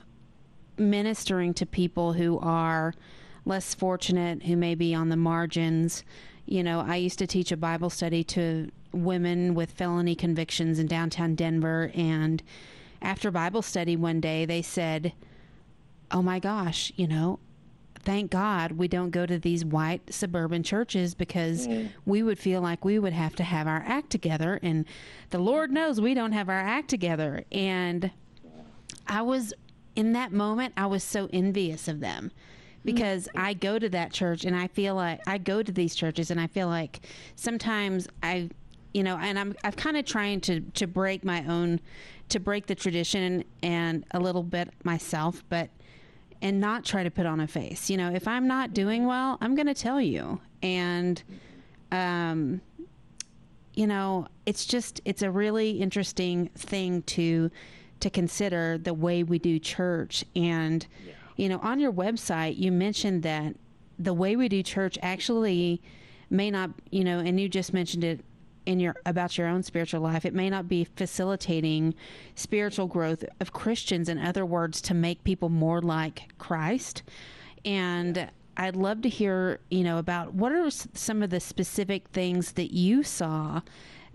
ministering 0.77 1.55
to 1.55 1.67
people 1.67 2.15
who 2.15 2.39
are 2.41 2.95
less 3.45 3.75
fortunate, 3.75 4.45
who 4.45 4.57
may 4.57 4.75
be 4.75 4.95
on 4.95 5.11
the 5.11 5.17
margins. 5.17 6.03
You 6.47 6.63
know, 6.63 6.81
I 6.81 6.97
used 6.97 7.19
to 7.19 7.27
teach 7.27 7.53
a 7.53 7.57
Bible 7.57 7.91
study 7.91 8.25
to 8.25 8.71
women 8.93 9.55
with 9.55 9.71
felony 9.71 10.15
convictions 10.15 10.79
in 10.79 10.87
downtown 10.87 11.35
Denver, 11.35 11.91
and 11.95 12.43
after 13.03 13.31
Bible 13.31 13.63
study 13.63 13.97
one 13.97 14.21
day, 14.21 14.47
they 14.47 14.63
said, 14.63 15.13
Oh 16.11 16.23
my 16.23 16.39
gosh, 16.39 16.93
you 16.97 17.07
know, 17.07 17.39
thank 18.05 18.31
God 18.31 18.73
we 18.73 18.89
don't 18.89 19.11
go 19.11 19.27
to 19.27 19.39
these 19.39 19.65
white 19.65 20.13
suburban 20.13 20.63
churches 20.63 21.15
because 21.15 21.67
mm. 21.67 21.91
we 22.05 22.23
would 22.23 22.39
feel 22.39 22.61
like 22.61 22.85
we 22.85 22.99
would 22.99 23.13
have 23.13 23.35
to 23.37 23.43
have 23.43 23.67
our 23.67 23.83
act 23.87 24.11
together. 24.11 24.59
And 24.63 24.85
the 25.31 25.39
Lord 25.39 25.71
knows 25.71 26.01
we 26.01 26.15
don't 26.15 26.33
have 26.33 26.49
our 26.49 26.61
act 26.61 26.89
together. 26.89 27.45
And 27.51 28.11
I 29.07 29.23
was, 29.23 29.53
in 29.97 30.13
that 30.13 30.33
moment, 30.33 30.75
I 30.77 30.87
was 30.87 31.03
so 31.03 31.29
envious 31.33 31.89
of 31.89 32.01
them 32.01 32.31
because 32.85 33.29
I 33.35 33.55
go 33.55 33.79
to 33.79 33.89
that 33.91 34.13
church 34.13 34.45
and 34.45 34.55
I 34.55 34.69
feel 34.69 34.95
like 34.95 35.21
I 35.27 35.39
go 35.39 35.63
to 35.63 35.73
these 35.73 35.95
churches 35.95 36.31
and 36.31 36.41
I 36.41 36.47
feel 36.47 36.69
like 36.69 37.01
sometimes 37.35 38.07
I, 38.23 38.51
you 38.93 39.03
know, 39.03 39.17
and 39.17 39.39
I'm 39.39 39.55
I've 39.65 39.77
kind 39.77 39.97
of 39.97 40.05
trying 40.05 40.41
to 40.43 40.61
to 40.61 40.87
break 40.87 41.25
my 41.25 41.45
own, 41.47 41.81
to 42.29 42.39
break 42.39 42.67
the 42.67 42.75
tradition 42.75 43.45
and 43.63 44.05
a 44.11 44.21
little 44.21 44.43
bit 44.43 44.69
myself, 44.85 45.43
but 45.49 45.71
and 46.45 46.61
not 46.61 46.85
try 46.85 47.03
to 47.03 47.11
put 47.11 47.25
on 47.25 47.41
a 47.41 47.49
face. 47.49 47.89
You 47.89 47.97
know, 47.97 48.13
if 48.13 48.29
I'm 48.29 48.47
not 48.47 48.75
doing 48.75 49.07
well, 49.07 49.39
I'm 49.41 49.55
going 49.55 49.67
to 49.67 49.75
tell 49.75 49.99
you. 49.99 50.41
And, 50.63 51.21
um, 51.91 52.61
you 53.73 53.87
know, 53.87 54.29
it's 54.45 54.67
just 54.67 55.01
it's 55.07 55.23
a 55.23 55.31
really 55.31 55.71
interesting 55.71 56.51
thing 56.55 57.03
to 57.03 57.51
to 58.01 58.11
consider 58.11 58.77
the 58.77 58.93
way 58.93 59.23
we 59.23 59.39
do 59.39 59.59
church. 59.59 60.23
And, 60.37 60.87
you 61.37 61.49
know, 61.49 61.59
on 61.61 61.81
your 61.81 61.93
website, 61.93 62.59
you 62.59 62.71
mentioned 62.71 63.23
that 63.23 63.57
the 63.99 64.13
way 64.13 64.37
we 64.37 64.51
do 64.51 64.63
church 64.63 64.99
actually 65.01 65.81
may 66.29 66.51
not, 66.51 66.71
you 66.91 67.05
know, 67.05 67.21
and 67.21 67.41
you 67.41 67.49
just 67.49 67.73
mentioned 67.73 68.05
it 68.05 68.21
in 68.67 68.81
your 68.81 68.97
about 69.07 69.37
your 69.37 69.47
own 69.47 69.63
spiritual 69.63 70.01
life 70.01 70.25
it 70.25 70.35
may 70.35 70.49
not 70.49 70.69
be 70.69 70.85
facilitating 70.85 71.95
spiritual 72.35 72.87
growth 72.87 73.25
of 73.41 73.53
Christians 73.53 74.09
in 74.09 74.19
other 74.19 74.47
words 74.47 74.81
to 74.83 74.95
make 74.95 75.23
people 75.25 75.49
more 75.49 75.81
like 75.81 76.33
Christ. 76.39 77.03
And 77.65 78.31
I'd 78.57 78.77
love 78.77 79.03
to 79.03 79.09
hear 79.09 79.61
you 79.71 79.83
know 79.85 79.99
about 79.99 80.35
what 80.35 80.53
are 80.53 80.71
some 80.71 81.23
of 81.23 81.31
the 81.31 81.41
specific 81.41 82.09
things 82.09 82.53
that 82.53 82.73
you 82.73 83.03
saw 83.03 83.61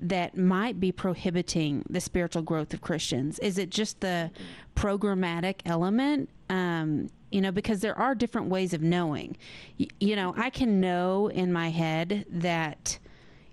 that 0.01 0.37
might 0.37 0.79
be 0.79 0.93
prohibiting 0.93 1.83
the 1.89 1.99
spiritual 1.99 2.41
growth 2.41 2.73
of 2.73 2.79
Christians. 2.79 3.37
Is 3.39 3.57
it 3.57 3.69
just 3.69 3.99
the 3.99 4.31
programmatic 4.75 5.61
element? 5.65 6.29
Um 6.49 7.09
you 7.31 7.41
know 7.41 7.51
because 7.51 7.81
there 7.81 7.97
are 7.97 8.15
different 8.15 8.47
ways 8.47 8.73
of 8.73 8.81
knowing. 8.81 9.37
Y- 9.79 9.87
you 9.99 10.15
know 10.15 10.33
I 10.37 10.49
can 10.49 10.79
know 10.79 11.27
in 11.27 11.51
my 11.51 11.69
head 11.69 12.25
that 12.29 12.97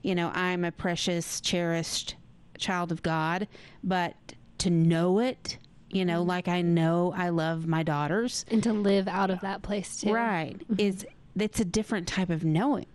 you 0.07 0.15
know, 0.15 0.31
I'm 0.35 0.65
a 0.65 0.71
precious, 0.71 1.41
cherished 1.41 2.15
child 2.59 2.93
of 2.93 3.03
God, 3.03 3.49
but 3.83 4.15
to 4.59 4.71
know 4.71 5.19
it, 5.19 5.59
you 5.91 6.05
know, 6.05 6.21
mm-hmm. 6.21 6.29
like 6.29 6.47
I 6.47 6.63
know 6.63 7.13
I 7.17 7.31
love 7.31 7.67
my 7.67 7.83
daughters, 7.83 8.45
and 8.49 8.63
to 8.63 8.73
live 8.73 9.09
out 9.09 9.31
of 9.31 9.41
that 9.41 9.63
place 9.63 10.01
too. 10.01 10.13
right, 10.13 10.57
mm-hmm. 10.59 10.79
is 10.79 11.05
it's 11.37 11.59
a 11.59 11.65
different 11.65 12.07
type 12.07 12.31
of 12.31 12.45
knowing. 12.45 12.87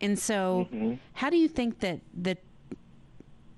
And 0.00 0.18
so, 0.18 0.66
mm-hmm. 0.72 0.94
how 1.12 1.30
do 1.30 1.36
you 1.36 1.46
think 1.46 1.78
that 1.80 2.00
that 2.14 2.38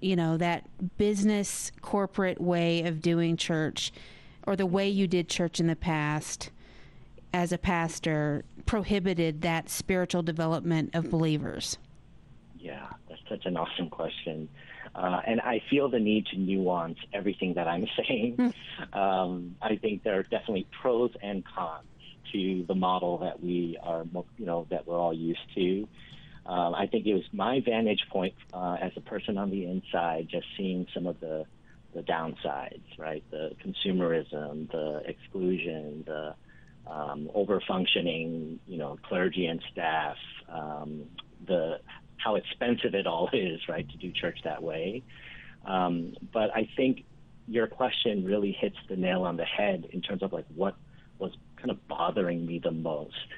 you 0.01 0.15
know, 0.15 0.37
that 0.37 0.67
business 0.99 1.73
corporate 1.81 2.43
way 2.43 2.83
of 2.83 3.01
doing 3.01 3.39
church 3.39 3.91
or 4.47 4.55
the 4.55 4.67
way 4.67 4.87
you 4.87 5.07
did 5.07 5.31
church 5.31 5.61
in 5.61 5.67
the 5.67 5.77
past 5.77 6.51
as 7.33 7.53
a 7.53 7.59
pastor 7.59 8.45
prohibited 8.67 9.41
that 9.41 9.71
spiritual 9.71 10.23
development 10.23 10.91
of 10.95 11.09
believers? 11.11 11.79
Yeah, 12.59 12.87
that's 13.09 13.21
such 13.29 13.47
an 13.47 13.57
awesome 13.57 13.89
question. 13.89 14.49
Uh, 14.95 15.21
and 15.27 15.41
I 15.41 15.63
feel 15.71 15.89
the 15.89 16.01
need 16.01 16.27
to 16.27 16.39
nuance 16.39 16.99
everything 17.13 17.55
that 17.55 17.69
I'm 17.69 17.87
saying. 18.09 18.53
um, 18.93 19.57
I 19.63 19.77
think 19.77 20.03
there 20.03 20.19
are 20.19 20.23
definitely 20.23 20.67
pros 20.83 21.11
and 21.23 21.45
cons 21.45 21.87
to 22.33 22.65
the 22.67 22.75
model 22.75 23.19
that 23.19 23.43
we 23.43 23.79
are, 23.83 24.05
you 24.37 24.47
know, 24.47 24.67
that 24.71 24.87
we're 24.87 24.99
all 24.99 25.15
used 25.15 25.41
to. 25.55 25.89
Um, 26.47 26.75
I 26.75 26.87
think 26.87 27.07
it 27.07 27.15
was 27.15 27.25
my 27.33 27.61
vantage 27.65 28.05
point 28.11 28.35
uh, 28.53 28.77
as 28.81 28.93
a 28.97 29.01
person 29.01 29.37
on 29.37 29.51
the 29.51 29.67
inside, 29.67 30.29
just 30.31 30.47
seeing 30.57 30.87
some 30.95 31.07
of 31.07 31.21
the 31.21 31.45
the 31.95 32.03
downsides, 32.03 32.83
right? 32.99 33.25
The 33.31 33.53
consumerism, 33.65 34.71
the 34.71 35.03
exclusion, 35.07 36.05
the 36.07 36.35
um, 36.87 37.31
over 37.35 37.63
functioning, 37.67 38.61
you 38.67 38.79
know, 38.79 38.99
clergy 39.03 39.47
and 39.47 39.63
staff, 39.73 40.17
um, 40.49 41.05
the 41.47 41.81
how 42.19 42.35
expensive 42.35 42.95
it 42.95 43.07
all 43.07 43.31
is, 43.33 43.61
right, 43.69 43.89
to 43.89 43.97
do 43.97 44.13
church 44.13 44.41
that 44.45 44.63
way. 44.63 45.03
Um, 45.65 46.15
but 46.33 46.55
I 46.55 46.69
think 46.77 47.05
your 47.47 47.67
question 47.67 48.25
really 48.25 48.53
hits 48.53 48.77
the 48.89 48.97
nail 48.97 49.23
on 49.23 49.37
the 49.37 49.45
head 49.45 49.89
in 49.91 50.03
terms 50.03 50.23
of 50.23 50.33
like 50.33 50.47
what 50.55 50.77
was 51.19 51.33
kind 51.57 51.71
of 51.71 51.89
bothering 51.89 52.45
me 52.47 52.59
the 52.59 52.71
most, 52.71 53.29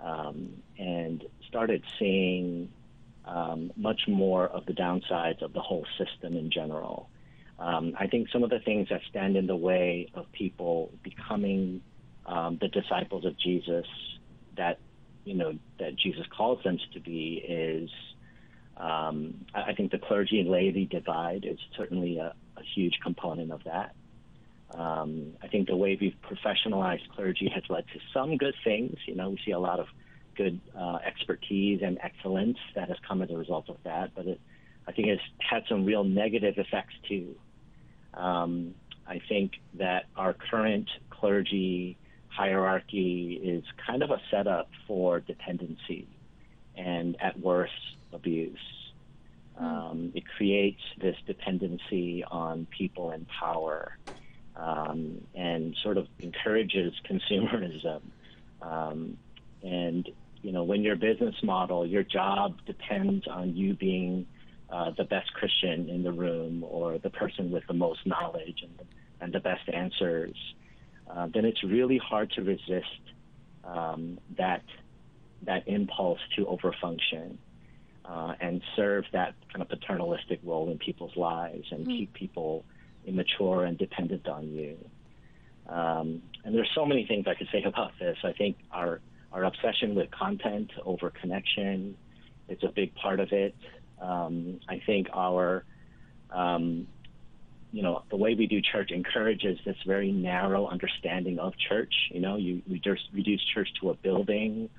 um, 0.00 0.62
and 0.78 1.24
started 1.48 1.82
seeing 1.98 2.70
um, 3.24 3.72
much 3.76 4.02
more 4.06 4.46
of 4.46 4.66
the 4.66 4.72
downsides 4.72 5.42
of 5.42 5.52
the 5.52 5.60
whole 5.60 5.86
system 5.96 6.36
in 6.36 6.50
general. 6.50 7.08
Um, 7.58 7.94
I 7.98 8.06
think 8.06 8.28
some 8.30 8.44
of 8.44 8.50
the 8.50 8.60
things 8.60 8.88
that 8.90 9.00
stand 9.10 9.36
in 9.36 9.46
the 9.46 9.56
way 9.56 10.08
of 10.14 10.30
people 10.32 10.92
becoming 11.02 11.80
um, 12.26 12.58
the 12.60 12.68
disciples 12.68 13.24
of 13.24 13.36
Jesus 13.36 13.86
that 14.56 14.78
you 15.28 15.34
know 15.40 15.52
that 15.80 15.92
Jesus 15.96 16.26
calls 16.36 16.58
them 16.64 16.76
to 16.94 17.00
be 17.00 17.24
is 17.62 17.90
Um, 18.78 19.46
I 19.54 19.72
think 19.76 19.90
the 19.90 19.98
clergy 20.08 20.38
and 20.42 20.48
laity 20.48 20.84
divide 20.86 21.42
is 21.52 21.58
certainly 21.76 22.18
a, 22.18 22.28
a 22.56 22.62
huge 22.74 22.96
component 23.02 23.50
of 23.56 23.60
that. 23.64 23.90
Um, 24.82 25.10
I 25.44 25.48
think 25.48 25.66
the 25.66 25.76
way 25.76 25.98
we've 26.00 26.18
professionalized 26.30 27.06
clergy 27.14 27.48
has 27.56 27.64
led 27.68 27.84
to 27.94 27.98
some 28.14 28.36
good 28.36 28.54
things. 28.68 28.96
You 29.06 29.16
know, 29.18 29.30
we 29.30 29.38
see 29.44 29.52
a 29.52 29.58
lot 29.58 29.80
of 29.80 29.88
good 30.36 30.60
uh, 30.82 30.98
expertise 31.04 31.80
and 31.82 31.98
excellence 32.08 32.58
that 32.76 32.88
has 32.88 32.98
come 33.08 33.22
as 33.24 33.30
a 33.30 33.36
result 33.36 33.68
of 33.68 33.78
that, 33.82 34.06
but 34.14 34.26
it, 34.26 34.40
I 34.86 34.92
think 34.92 35.08
it's 35.08 35.22
had 35.38 35.64
some 35.68 35.84
real 35.84 36.04
negative 36.04 36.54
effects 36.58 36.94
too. 37.08 37.34
Um, 38.14 38.52
I 39.06 39.20
think 39.28 39.52
that 39.74 40.04
our 40.16 40.34
current 40.34 40.88
clergy 41.10 41.96
hierarchy 42.38 43.40
is 43.42 43.64
kind 43.84 44.02
of 44.04 44.10
a 44.10 44.20
setup 44.30 44.68
for 44.86 45.18
dependency 45.18 46.06
and, 46.76 47.16
at 47.20 47.38
worst, 47.40 47.72
abuse. 48.12 48.66
Hmm. 49.56 49.64
Um, 49.64 50.12
it 50.14 50.22
creates 50.36 50.80
this 51.00 51.16
dependency 51.26 52.24
on 52.30 52.68
people 52.76 53.10
and 53.10 53.26
power 53.40 53.98
um, 54.54 55.20
and 55.34 55.76
sort 55.82 55.98
of 55.98 56.06
encourages 56.20 56.92
consumerism. 57.10 58.02
Um, 58.62 59.16
and, 59.64 60.08
you 60.42 60.52
know, 60.52 60.62
when 60.62 60.82
your 60.82 60.96
business 60.96 61.34
model, 61.42 61.84
your 61.84 62.04
job 62.04 62.54
depends 62.66 63.26
on 63.26 63.56
you 63.56 63.74
being 63.74 64.26
uh, 64.70 64.92
the 64.96 65.04
best 65.04 65.32
Christian 65.34 65.88
in 65.88 66.04
the 66.04 66.12
room 66.12 66.62
or 66.62 66.98
the 66.98 67.10
person 67.10 67.50
with 67.50 67.64
the 67.66 67.74
most 67.74 68.06
knowledge 68.06 68.62
and, 68.62 68.88
and 69.20 69.32
the 69.32 69.40
best 69.40 69.68
answers, 69.72 70.36
uh, 71.10 71.28
then 71.32 71.44
it's 71.44 71.62
really 71.64 71.98
hard 71.98 72.30
to 72.32 72.42
resist 72.42 73.00
um, 73.64 74.18
that 74.36 74.62
that 75.42 75.68
impulse 75.68 76.18
to 76.36 76.44
overfunction 76.46 77.36
uh, 78.04 78.34
and 78.40 78.62
serve 78.74 79.04
that 79.12 79.34
kind 79.52 79.62
of 79.62 79.68
paternalistic 79.68 80.40
role 80.42 80.70
in 80.70 80.78
people's 80.78 81.16
lives 81.16 81.66
and 81.70 81.82
mm-hmm. 81.82 81.90
keep 81.90 82.12
people 82.12 82.64
immature 83.06 83.64
and 83.64 83.78
dependent 83.78 84.26
on 84.26 84.50
you. 84.50 84.76
Um, 85.68 86.22
and 86.44 86.54
there's 86.54 86.70
so 86.74 86.86
many 86.86 87.06
things 87.06 87.26
I 87.28 87.34
could 87.34 87.48
say 87.52 87.62
about 87.66 87.92
this. 87.98 88.16
I 88.24 88.32
think 88.32 88.56
our 88.72 89.00
our 89.30 89.44
obsession 89.44 89.94
with 89.94 90.10
content 90.10 90.70
over 90.86 91.10
connection 91.10 91.96
is 92.48 92.58
a 92.62 92.68
big 92.68 92.94
part 92.94 93.20
of 93.20 93.30
it. 93.32 93.54
Um, 94.00 94.60
I 94.68 94.80
think 94.86 95.08
our 95.12 95.64
um, 96.30 96.86
you 97.72 97.82
know 97.82 98.02
the 98.10 98.16
way 98.16 98.34
we 98.34 98.46
do 98.46 98.60
church 98.60 98.90
encourages 98.90 99.58
this 99.64 99.76
very 99.86 100.12
narrow 100.12 100.66
understanding 100.66 101.38
of 101.38 101.54
church. 101.56 101.92
You 102.10 102.20
know, 102.20 102.36
you 102.36 102.62
reduce, 102.68 103.00
reduce 103.12 103.44
church 103.54 103.68
to 103.80 103.90
a 103.90 103.94
building 103.94 104.70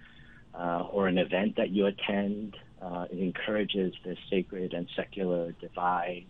uh, 0.53 0.83
or 0.91 1.07
an 1.07 1.17
event 1.17 1.57
that 1.57 1.69
you 1.69 1.85
attend. 1.85 2.57
Uh, 2.81 3.05
it 3.11 3.19
encourages 3.19 3.93
this 4.05 4.17
sacred 4.29 4.73
and 4.73 4.87
secular 4.95 5.51
divide. 5.53 6.25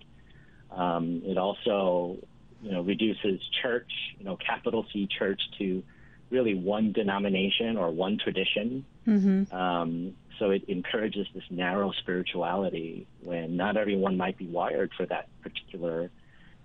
Um, 0.71 1.21
it 1.25 1.37
also, 1.37 2.17
you 2.61 2.71
know, 2.71 2.81
reduces 2.81 3.39
church, 3.61 3.91
you 4.17 4.25
know, 4.25 4.35
capital 4.35 4.85
C 4.91 5.07
church 5.07 5.41
to 5.59 5.83
really 6.29 6.55
one 6.55 6.91
denomination 6.91 7.77
or 7.77 7.89
one 7.89 8.17
tradition. 8.17 8.85
Mm-hmm. 9.07 9.55
Um, 9.55 10.13
so 10.37 10.51
it 10.51 10.63
encourages 10.67 11.27
this 11.33 11.43
narrow 11.49 11.91
spirituality 11.91 13.07
when 13.23 13.57
not 13.57 13.77
everyone 13.77 14.17
might 14.17 14.37
be 14.37 14.47
wired 14.47 14.91
for 14.95 15.05
that 15.07 15.27
particular 15.41 16.09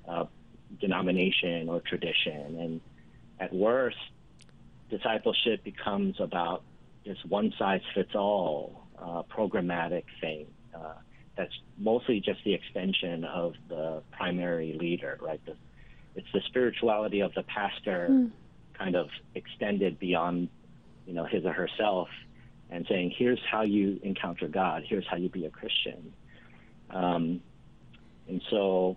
uh, 0.08 0.24
denomination 0.80 1.68
or 1.68 1.80
tradition. 1.80 2.58
And 2.60 2.80
at 3.40 3.52
worst, 3.52 3.96
discipleship 4.90 5.64
becomes 5.64 6.20
about 6.20 6.62
this 7.04 7.18
one 7.28 7.52
size 7.58 7.82
fits 7.94 8.14
all 8.14 8.86
uh, 8.98 9.22
programmatic 9.24 10.04
thing. 10.20 10.46
Uh, 10.74 10.94
that's 11.36 11.52
mostly 11.78 12.20
just 12.20 12.40
the 12.44 12.54
extension 12.54 13.24
of 13.24 13.54
the 13.68 14.02
primary 14.12 14.76
leader, 14.78 15.18
right? 15.20 15.44
The, 15.44 15.56
it's 16.14 16.28
the 16.32 16.40
spirituality 16.46 17.20
of 17.20 17.34
the 17.34 17.42
pastor 17.42 18.08
mm. 18.10 18.30
kind 18.72 18.94
of 18.94 19.08
extended 19.34 19.98
beyond, 19.98 20.48
you 21.06 21.12
know, 21.12 21.24
his 21.24 21.44
or 21.44 21.52
herself 21.52 22.08
and 22.70 22.86
saying, 22.88 23.12
here's 23.16 23.40
how 23.50 23.62
you 23.62 24.00
encounter 24.02 24.48
God, 24.48 24.84
here's 24.86 25.06
how 25.06 25.16
you 25.16 25.28
be 25.28 25.44
a 25.46 25.50
Christian. 25.50 26.12
Um, 26.90 27.40
and 28.28 28.40
so 28.50 28.96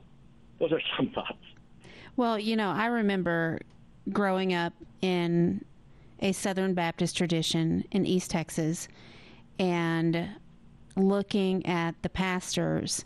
those 0.60 0.72
are 0.72 0.82
some 0.96 1.10
thoughts. 1.10 1.38
Well, 2.16 2.40
you 2.40 2.56
know, 2.56 2.70
I 2.70 2.88
remember 2.88 3.60
growing 4.12 4.54
up 4.54 4.74
in 5.02 5.64
a 6.20 6.32
Southern 6.32 6.74
Baptist 6.74 7.16
tradition 7.16 7.84
in 7.92 8.06
East 8.06 8.32
Texas 8.32 8.88
and 9.60 10.30
looking 10.96 11.66
at 11.66 12.02
the 12.02 12.10
pastors 12.10 13.06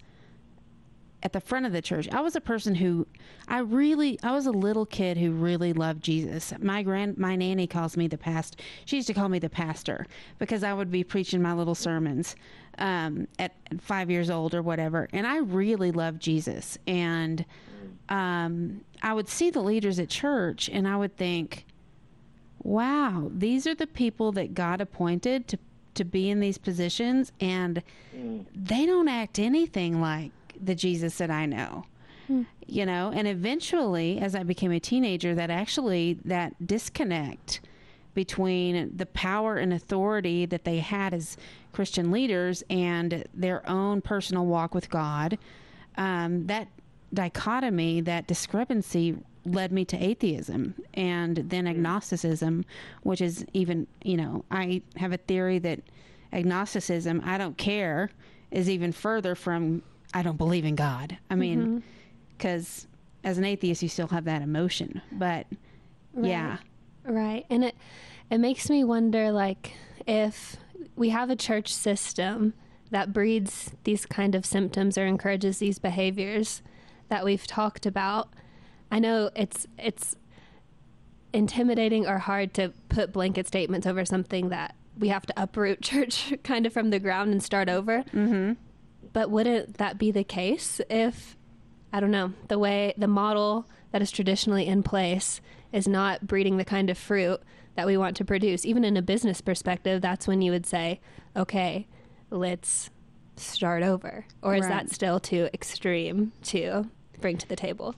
at 1.24 1.34
the 1.34 1.40
front 1.40 1.66
of 1.66 1.72
the 1.72 1.82
church. 1.82 2.08
I 2.12 2.22
was 2.22 2.36
a 2.36 2.42
person 2.42 2.76
who 2.76 3.08
I 3.48 3.60
really 3.60 4.20
I 4.24 4.32
was 4.32 4.46
a 4.46 4.52
little 4.52 4.86
kid 4.86 5.18
who 5.18 5.32
really 5.32 5.74
loved 5.74 6.04
Jesus. 6.04 6.54
My 6.60 6.84
grand 6.84 7.18
my 7.18 7.36
nanny 7.36 7.68
calls 7.68 7.98
me 7.98 8.08
the 8.08 8.18
past. 8.18 8.60
She 8.86 8.98
used 8.98 9.08
to 9.08 9.14
call 9.14 9.30
me 9.30 9.40
the 9.40 9.50
pastor 9.50 10.06
because 10.40 10.64
I 10.64 10.74
would 10.74 10.92
be 10.92 11.04
preaching 11.04 11.42
my 11.42 11.54
little 11.54 11.76
sermons 11.76 12.36
um, 12.78 13.28
at 13.40 13.54
five 13.80 14.10
years 14.10 14.30
old 14.30 14.56
or 14.56 14.62
whatever, 14.62 15.08
and 15.12 15.28
I 15.28 15.38
really 15.38 15.92
loved 15.92 16.22
Jesus. 16.22 16.78
And 16.88 17.46
um, 18.10 18.82
I 19.02 19.14
would 19.14 19.30
see 19.30 19.50
the 19.50 19.62
leaders 19.62 20.00
at 20.00 20.10
church, 20.10 20.70
and 20.70 20.88
I 20.88 20.96
would 20.98 21.18
think, 21.18 21.66
"Wow, 22.64 23.30
these 23.34 23.68
are 23.68 23.76
the 23.76 23.88
people 23.88 24.32
that 24.34 24.54
God 24.54 24.82
appointed 24.82 25.48
to 25.50 25.60
to 25.94 26.06
be 26.06 26.30
in 26.30 26.40
these 26.40 26.58
positions 26.58 27.32
and 27.40 27.84
mm. 28.16 28.46
they 28.56 28.86
don't 28.86 29.08
act 29.08 29.40
anything 29.40 30.00
like 30.00 30.32
the 30.62 30.76
Jesus 30.76 31.18
that 31.18 31.32
I 31.32 31.46
know. 31.46 31.86
Mm. 32.30 32.46
You 32.68 32.86
know, 32.86 33.12
and 33.14 33.28
eventually 33.28 34.20
as 34.20 34.36
I 34.36 34.44
became 34.44 34.72
a 34.72 34.80
teenager 34.80 35.36
that 35.36 35.50
actually 35.50 36.20
that 36.26 36.66
disconnect 36.66 37.62
between 38.14 38.96
the 38.96 39.06
power 39.08 39.58
and 39.58 39.74
authority 39.74 40.46
that 40.46 40.66
they 40.66 40.80
had 40.80 41.14
as 41.14 41.38
Christian 41.72 42.12
leaders 42.12 42.64
and 42.70 43.26
their 43.34 43.68
own 43.70 44.02
personal 44.02 44.46
walk 44.46 44.76
with 44.76 44.90
God, 44.90 45.38
um, 45.98 46.48
that 46.48 46.68
dichotomy, 47.14 48.02
that 48.02 48.28
discrepancy 48.28 49.18
led 49.46 49.72
me 49.72 49.84
to 49.86 49.98
atheism 49.98 50.76
and 50.94 51.38
then 51.38 51.66
hmm. 51.66 51.72
agnosticism, 51.72 52.66
which 53.04 53.22
is 53.22 53.46
even, 53.54 53.88
you 54.04 54.18
know, 54.18 54.46
I 54.52 54.82
have 54.98 55.12
a 55.12 55.18
theory 55.18 55.60
that 55.60 55.80
agnosticism, 56.32 57.22
I 57.26 57.38
don't 57.38 57.58
care, 57.58 58.10
is 58.52 58.70
even 58.70 58.92
further 58.92 59.36
from 59.36 59.82
I 60.14 60.24
don't 60.24 60.38
believe 60.38 60.66
in 60.66 60.76
God. 60.76 61.18
I 61.30 61.36
mean, 61.36 61.84
because 62.38 62.66
mm-hmm. 62.66 63.28
as 63.28 63.38
an 63.38 63.46
atheist, 63.46 63.82
you 63.82 63.90
still 63.90 64.08
have 64.08 64.26
that 64.26 64.42
emotion, 64.42 65.02
but 65.12 65.48
right. 66.14 66.30
yeah. 66.30 66.58
Right. 67.04 67.46
And 67.50 67.64
it, 67.66 67.76
it 68.30 68.38
makes 68.38 68.70
me 68.70 68.84
wonder 68.84 69.32
like 69.32 69.74
if 70.06 70.58
we 70.96 71.10
have 71.10 71.30
a 71.30 71.36
church 71.36 71.74
system 71.74 72.54
that 72.90 73.14
breeds 73.14 73.72
these 73.86 74.06
kind 74.06 74.36
of 74.36 74.46
symptoms 74.46 74.98
or 74.98 75.06
encourages 75.06 75.60
these 75.60 75.80
behaviors 75.80 76.62
that 77.08 77.24
we've 77.24 77.48
talked 77.48 77.86
about 77.86 78.34
I 78.92 79.00
know 79.00 79.32
it's 79.36 79.66
it's 79.80 80.16
intimidating 81.34 82.06
or 82.06 82.18
hard 82.18 82.54
to 82.56 82.74
put 82.90 83.14
blanket 83.14 83.48
statements 83.48 83.88
over 83.88 84.04
something 84.04 84.50
that 84.50 84.76
we 85.00 85.08
have 85.08 85.26
to 85.26 85.34
uproot 85.42 85.82
church 85.82 86.34
kind 86.44 86.66
of 86.66 86.74
from 86.74 86.90
the 86.90 87.00
ground 87.00 87.32
and 87.32 87.42
start 87.42 87.70
over. 87.70 88.04
Mm-hmm. 88.14 88.54
But 89.14 89.30
wouldn't 89.30 89.78
that 89.78 89.98
be 89.98 90.12
the 90.12 90.24
case 90.24 90.82
if 90.90 91.36
I 91.92 92.00
don't 92.00 92.12
know 92.12 92.34
the 92.48 92.60
way 92.60 92.94
the 92.98 93.08
model 93.08 93.66
that 93.92 94.02
is 94.02 94.12
traditionally 94.12 94.68
in 94.68 94.84
place 94.84 95.42
is 95.72 95.88
not 95.88 96.28
breeding 96.28 96.58
the 96.58 96.66
kind 96.66 96.90
of 96.90 96.98
fruit 96.98 97.42
that 97.76 97.86
we 97.88 97.98
want 97.98 98.16
to 98.18 98.26
produce? 98.26 98.66
Even 98.66 98.84
in 98.84 98.98
a 98.98 99.02
business 99.02 99.42
perspective, 99.42 100.02
that's 100.02 100.28
when 100.28 100.42
you 100.42 100.52
would 100.52 100.66
say, 100.66 101.00
okay, 101.36 101.88
let's 102.30 102.90
start 103.36 103.84
over. 103.84 104.26
Or 104.42 104.56
is 104.56 104.62
right. 104.62 104.70
that 104.70 104.92
still 104.92 105.20
too 105.20 105.50
extreme 105.54 106.32
to 106.44 106.90
bring 107.20 107.38
to 107.38 107.48
the 107.48 107.56
table? 107.56 107.96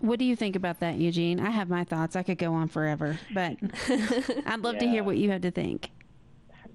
What 0.00 0.18
do 0.18 0.24
you 0.24 0.34
think 0.34 0.56
about 0.56 0.80
that, 0.80 0.96
Eugene? 0.96 1.38
I 1.40 1.50
have 1.50 1.68
my 1.68 1.84
thoughts. 1.84 2.16
I 2.16 2.22
could 2.22 2.38
go 2.38 2.54
on 2.54 2.68
forever, 2.68 3.18
but 3.34 3.58
I'd 4.46 4.60
love 4.60 4.76
yeah. 4.76 4.80
to 4.80 4.88
hear 4.88 5.04
what 5.04 5.18
you 5.18 5.30
have 5.30 5.42
to 5.42 5.50
think. 5.50 5.90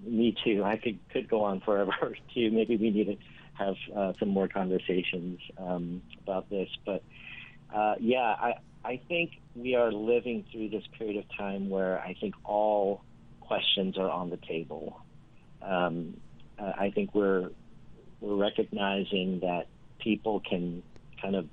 Me 0.06 0.36
too. 0.44 0.64
I 0.64 0.78
could 0.78 1.00
could 1.10 1.30
go 1.30 1.44
on 1.44 1.62
forever 1.62 2.16
too. 2.34 2.52
Maybe 2.52 2.78
we 2.78 2.92
need 2.92 3.06
to 3.06 3.18
have 3.54 3.76
uh, 3.96 4.14
some 4.20 4.30
more 4.30 4.48
conversations 4.48 5.40
um, 5.58 6.02
about 6.24 6.50
this. 6.50 6.70
But 6.86 7.04
uh, 7.74 7.96
yeah, 8.00 8.36
I 8.40 8.54
I 8.84 9.02
think 9.08 9.32
we 9.56 9.76
are 9.76 9.92
living 9.92 10.46
through 10.52 10.70
this 10.70 10.84
period 10.98 11.18
of 11.18 11.38
time 11.38 11.70
where 11.70 12.00
I 12.00 12.16
think 12.20 12.36
all 12.44 13.02
questions 13.42 13.98
are 13.98 14.10
on 14.10 14.30
the 14.30 14.38
table. 14.38 15.02
Um, 15.62 16.18
uh, 16.60 16.72
I 16.78 16.92
think 16.92 17.16
we're 17.16 17.50
we're 18.22 18.36
recognizing 18.36 19.40
that 19.42 19.68
people 20.00 20.42
can 20.48 20.84
kind 21.22 21.36
of 21.36 21.48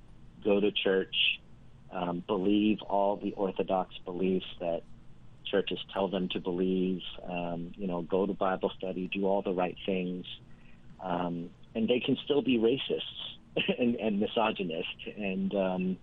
go 0.44 0.60
to 0.60 0.70
church 0.72 1.14
um, 1.92 2.22
believe 2.26 2.80
all 2.82 3.16
the 3.16 3.32
orthodox 3.32 3.94
beliefs 4.04 4.46
that 4.60 4.82
churches 5.52 5.78
tell 5.92 6.08
them 6.08 6.28
to 6.30 6.40
believe, 6.40 7.02
um, 7.28 7.72
you 7.76 7.86
know, 7.86 8.02
go 8.02 8.26
to 8.26 8.32
Bible 8.32 8.72
study, 8.76 9.08
do 9.12 9.26
all 9.26 9.42
the 9.42 9.52
right 9.52 9.76
things, 9.86 10.26
um, 11.02 11.50
and 11.74 11.86
they 11.86 12.00
can 12.00 12.16
still 12.24 12.42
be 12.42 12.58
racists 12.58 13.68
and, 13.78 13.94
and 13.96 14.18
misogynist 14.18 14.96
and 15.16 15.54
um, 15.54 15.96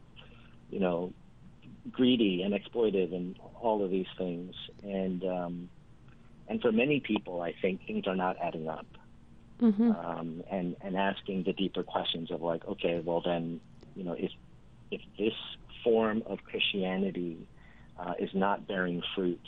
you 0.69 0.79
know 0.79 1.11
greedy 1.91 2.43
and 2.43 2.53
exploitive 2.53 3.13
and 3.13 3.39
all 3.59 3.83
of 3.83 3.89
these 3.89 4.07
things. 4.17 4.53
And 4.83 5.23
um, 5.23 5.69
and 6.47 6.61
for 6.61 6.71
many 6.71 6.99
people, 6.99 7.41
I 7.41 7.53
think 7.61 7.85
things 7.85 8.07
are 8.07 8.15
not 8.15 8.37
adding 8.41 8.67
up. 8.67 8.85
Mm-hmm. 9.61 9.91
Um, 9.91 10.43
and 10.49 10.75
and 10.81 10.95
asking 10.95 11.43
the 11.43 11.53
deeper 11.53 11.83
questions 11.83 12.31
of 12.31 12.41
like, 12.41 12.65
okay, 12.65 13.01
well 13.03 13.21
then, 13.25 13.59
you 13.95 14.03
know, 14.03 14.15
if 14.17 14.31
if 14.91 15.01
this 15.17 15.33
form 15.83 16.23
of 16.25 16.39
Christianity 16.43 17.47
uh, 17.99 18.13
is 18.19 18.29
not 18.33 18.67
bearing 18.67 19.03
fruit, 19.15 19.41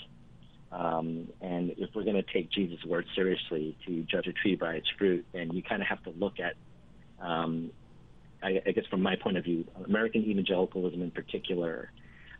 um, 0.72 1.28
and 1.42 1.72
if 1.78 1.90
we're 1.94 2.04
going 2.04 2.16
to 2.16 2.34
take 2.34 2.50
Jesus' 2.50 2.84
word 2.86 3.06
seriously 3.14 3.78
to 3.86 4.04
judge 4.04 4.28
a 4.28 4.34
tree 4.34 4.56
by 4.56 4.76
its 4.76 4.88
fruit, 4.98 5.26
then 5.34 5.52
you 5.52 5.62
kind 5.62 5.82
of 5.82 5.88
have 5.88 6.02
to 6.04 6.12
look 6.12 6.40
at, 6.40 6.56
um, 7.20 7.72
I, 8.42 8.62
I, 8.66 8.72
guess 8.72 8.86
from 8.90 9.02
my 9.02 9.18
point 9.18 9.38
of 9.38 9.44
view, 9.44 9.66
American 9.86 10.24
evangelicalism 10.24 11.02
in 11.02 11.12
particular, 11.12 11.92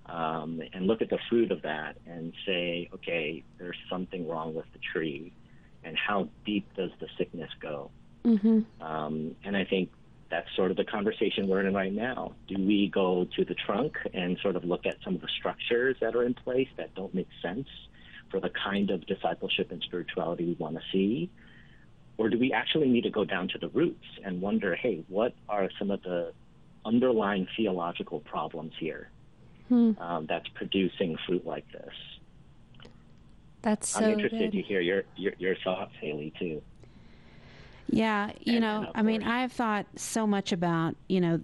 um, 0.06 0.62
and 0.74 0.88
look 0.88 1.02
at 1.02 1.10
the 1.10 1.20
fruit 1.30 1.52
of 1.52 1.62
that 1.64 1.98
and 2.08 2.34
say, 2.46 2.90
okay, 2.94 3.44
there's 3.58 3.78
something 3.90 4.28
wrong 4.28 4.54
with 4.54 4.66
the 4.72 4.80
tree, 4.94 5.34
and 5.84 5.98
how 5.98 6.30
deep 6.46 6.68
does 6.76 6.92
the 7.02 7.08
sickness 7.18 7.50
go? 7.62 7.92
Mm-hmm. 8.24 8.62
Um, 8.82 9.36
and 9.44 9.58
I 9.58 9.66
think 9.66 9.90
that's 10.32 10.48
sort 10.56 10.72
of 10.72 10.78
the 10.78 10.84
conversation 10.84 11.48
we're 11.48 11.66
in 11.66 11.74
right 11.74 11.94
now. 11.94 12.34
Do 12.48 12.56
we 12.58 12.90
go 12.90 13.28
to 13.36 13.46
the 13.46 13.54
trunk 13.54 13.98
and 14.14 14.38
sort 14.42 14.56
of 14.56 14.64
look 14.64 14.86
at 14.86 14.98
some 15.04 15.16
of 15.16 15.22
the 15.22 15.28
structures 15.40 15.98
that 16.02 16.16
are 16.16 16.24
in 16.24 16.34
place 16.34 16.70
that 16.78 16.96
don't 16.96 17.14
make 17.14 17.30
sense 17.42 17.68
for 18.30 18.40
the 18.40 18.50
kind 18.50 18.90
of 18.90 19.06
discipleship 19.06 19.72
and 19.72 19.82
spirituality 19.84 20.46
we 20.46 20.54
want 20.54 20.76
to 20.76 20.82
see? 20.92 21.30
Or 22.18 22.30
do 22.30 22.40
we 22.40 22.54
actually 22.54 22.90
need 22.90 23.04
to 23.04 23.10
go 23.10 23.26
down 23.26 23.50
to 23.50 23.58
the 23.58 23.70
roots 23.70 24.06
and 24.24 24.42
wonder, 24.42 24.76
hey, 24.76 25.04
what 25.08 25.34
are 25.50 25.70
some 25.78 25.92
of 25.92 26.02
the 26.04 26.34
underlying 26.86 27.48
theological 27.56 28.22
problems 28.22 28.74
here? 28.80 29.10
hmm. 29.72 29.92
um, 30.00 30.26
that's 30.28 30.48
producing 30.50 31.18
fruit 31.26 31.46
like 31.48 31.66
this. 31.72 31.94
That's 33.62 33.90
so 33.90 34.02
I'm 34.02 34.12
interested 34.12 34.52
good. 34.52 34.58
to 34.58 34.62
hear 34.62 34.82
your, 34.82 35.04
your, 35.16 35.34
your 35.38 35.56
thoughts, 35.64 35.94
Halee, 36.02 36.38
too. 36.38 36.62
Yeah, 37.92 38.32
you 38.40 38.54
and, 38.54 38.62
know, 38.62 38.92
I 38.96 39.02
mean, 39.02 39.22
I've 39.22 39.52
thought 39.52 39.86
so 39.96 40.26
much 40.26 40.52
about 40.52 40.96
you 41.08 41.22
know 41.22 41.42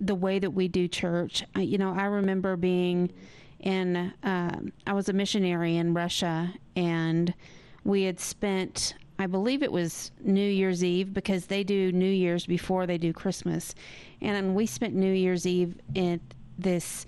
the 0.00 0.14
way 0.14 0.38
that 0.38 0.50
we 0.50 0.68
do 0.68 0.88
church. 0.88 1.44
You 1.56 1.78
know, 1.78 1.94
I 1.96 2.04
remember 2.04 2.56
being 2.56 3.12
in 3.60 3.96
uh, 3.96 4.60
I 4.86 4.92
was 4.92 5.08
a 5.08 5.12
missionary 5.12 5.76
in 5.76 5.94
Russia, 5.94 6.52
and 6.74 7.32
we 7.84 8.02
had 8.02 8.20
spent 8.20 8.94
I 9.18 9.26
believe 9.26 9.62
it 9.62 9.72
was 9.72 10.10
New 10.20 10.48
Year's 10.48 10.84
Eve 10.84 11.14
because 11.14 11.46
they 11.46 11.64
do 11.64 11.90
New 11.92 12.10
Year's 12.10 12.46
before 12.46 12.86
they 12.86 12.98
do 12.98 13.12
Christmas, 13.12 13.74
and 14.20 14.54
we 14.54 14.66
spent 14.66 14.94
New 14.94 15.12
Year's 15.12 15.46
Eve 15.46 15.78
in 15.94 16.20
this 16.58 17.06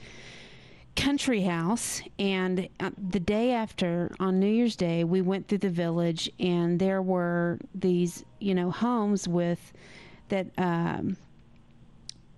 country 0.98 1.42
house 1.42 2.02
and 2.18 2.68
uh, 2.80 2.90
the 3.10 3.20
day 3.20 3.52
after 3.52 4.10
on 4.18 4.40
new 4.40 4.48
year's 4.48 4.74
day 4.74 5.04
we 5.04 5.20
went 5.20 5.46
through 5.46 5.58
the 5.58 5.70
village 5.70 6.28
and 6.40 6.80
there 6.80 7.00
were 7.00 7.56
these 7.72 8.24
you 8.40 8.52
know 8.52 8.68
homes 8.68 9.28
with 9.28 9.72
that 10.28 10.48
um, 10.58 11.16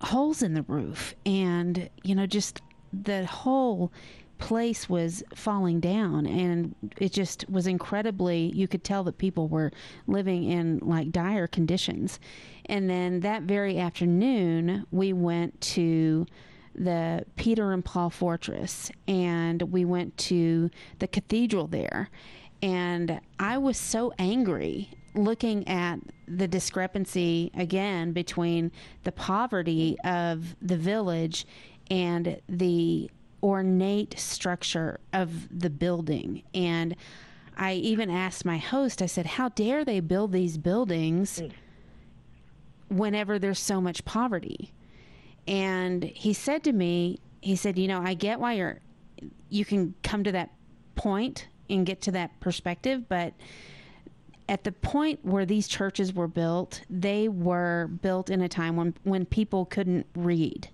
holes 0.03 0.43
in 0.43 0.55
the 0.55 0.63
roof. 0.63 1.15
And 1.27 1.89
you 2.03 2.15
know 2.15 2.27
just 2.27 2.61
the 2.93 3.25
whole 3.27 3.93
place 4.39 4.89
was 4.89 5.23
falling 5.35 5.81
down 5.81 6.27
and 6.27 6.75
it 6.97 7.13
just 7.13 7.49
was 7.51 7.67
incredibly 7.67 8.51
you 8.55 8.67
could 8.67 8.83
tell 8.83 9.05
that 9.05 9.19
people 9.19 9.49
were 9.49 9.71
living 10.07 10.45
in 10.45 10.79
like 10.79 11.11
dire 11.11 11.47
conditions. 11.47 12.19
And 12.67 12.89
then 12.89 13.21
that 13.21 13.43
very 13.43 13.79
afternoon 13.79 14.87
we 14.91 15.13
went 15.13 15.61
to 15.61 16.27
the 16.75 17.25
Peter 17.37 17.73
and 17.73 17.85
Paul 17.85 18.11
Fortress, 18.11 18.91
and 19.09 19.63
we 19.63 19.85
went 19.85 20.17
to 20.19 20.71
the 20.99 21.09
cathedral 21.09 21.67
there. 21.67 22.11
And 22.63 23.21
I 23.39 23.59
was 23.59 23.77
so 23.77 24.13
angry 24.19 24.91
looking 25.15 25.67
at 25.67 25.99
the 26.29 26.47
discrepancy 26.47 27.51
again 27.55 28.13
between 28.13 28.71
the 29.03 29.13
poverty 29.13 29.97
of 30.05 30.55
the 30.63 30.77
village 30.77 31.47
and 31.91 32.41
the 32.49 33.11
ornate 33.43 34.19
structure 34.19 35.01
of 35.13 35.49
the 35.59 35.71
building. 35.71 36.43
And 36.55 36.95
I 37.57 37.75
even 37.75 38.11
asked 38.11 38.45
my 38.45 38.59
host, 38.59 39.03
I 39.03 39.07
said, 39.07 39.27
How 39.27 39.49
dare 39.49 39.85
they 39.85 40.01
build 40.01 40.33
these 40.33 40.59
buildings 40.59 41.41
mm. 41.41 41.53
whenever 42.89 43.39
there's 43.39 43.59
so 43.59 43.81
much 43.81 44.05
poverty? 44.05 44.73
And 45.47 46.05
he 46.05 46.33
said 46.33 46.65
to 46.65 46.73
me, 46.73 47.21
he 47.41 47.57
said, 47.57 47.79
you 47.79 47.89
know, 47.89 48.01
I 48.01 48.15
get 48.15 48.39
why 48.39 48.55
you're, 48.55 48.81
you 49.49 49.65
can 49.65 49.95
come 50.03 50.25
to 50.25 50.33
that 50.33 50.51
point 50.95 51.49
and 51.69 51.87
get 51.87 52.01
to 52.03 52.13
that 52.13 52.39
perspective, 52.41 53.09
but 53.09 53.33
at 54.49 54.65
the 54.65 54.73
point 54.73 55.25
where 55.25 55.47
these 55.47 55.69
churches 55.69 56.13
were 56.13 56.27
built, 56.27 56.83
they 56.91 57.29
were 57.29 57.89
built 58.03 58.31
in 58.31 58.43
a 58.43 58.49
time 58.49 58.75
when, 58.77 58.95
when 59.05 59.25
people 59.25 59.65
couldn't 59.65 60.07
read. 60.17 60.69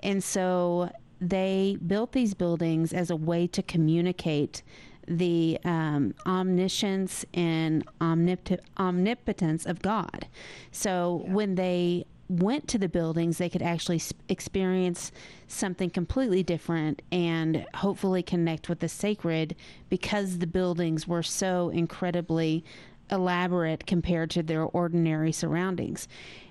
And 0.00 0.22
so 0.22 0.90
they 1.20 1.78
built 1.86 2.12
these 2.12 2.34
buildings 2.34 2.92
as 2.92 3.10
a 3.10 3.16
way 3.16 3.46
to 3.48 3.62
communicate 3.62 4.62
the 5.08 5.58
um, 5.64 6.14
omniscience 6.26 7.24
and 7.32 7.86
omnip- 8.00 8.60
omnipotence 8.78 9.64
of 9.64 9.80
God. 9.80 10.26
So 10.70 11.22
yeah. 11.24 11.32
when 11.32 11.54
they 11.54 12.04
went 12.28 12.66
to 12.68 12.78
the 12.78 12.88
buildings, 12.88 13.38
they 13.38 13.48
could 13.48 13.62
actually 13.62 14.00
experience 14.28 15.12
something 15.46 15.90
completely 15.90 16.42
different 16.42 17.02
and 17.12 17.64
hopefully 17.74 18.22
connect 18.22 18.68
with 18.68 18.80
the 18.80 18.88
sacred 18.88 19.54
because 19.88 20.38
the 20.38 20.46
buildings 20.46 21.06
were 21.06 21.22
so 21.22 21.68
incredibly 21.70 22.64
elaborate 23.10 23.86
compared 23.86 24.30
to 24.30 24.42
their 24.42 24.64
ordinary 24.64 25.30
surroundings. 25.30 26.08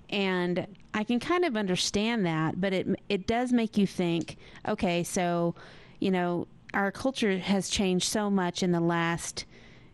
And 0.10 0.68
I 0.94 1.04
can 1.04 1.20
kind 1.20 1.44
of 1.44 1.58
understand 1.58 2.26
that, 2.26 2.62
but 2.62 2.72
it 2.72 2.88
it 3.10 3.28
does 3.28 3.52
make 3.52 3.78
you 3.78 3.88
think, 3.88 4.38
okay, 4.68 5.04
so, 5.04 5.56
you 6.00 6.12
know, 6.12 6.48
our 6.74 6.92
culture 6.92 7.38
has 7.38 7.70
changed 7.70 8.08
so 8.08 8.30
much 8.30 8.64
in 8.64 8.72
the 8.72 8.80
last, 8.80 9.46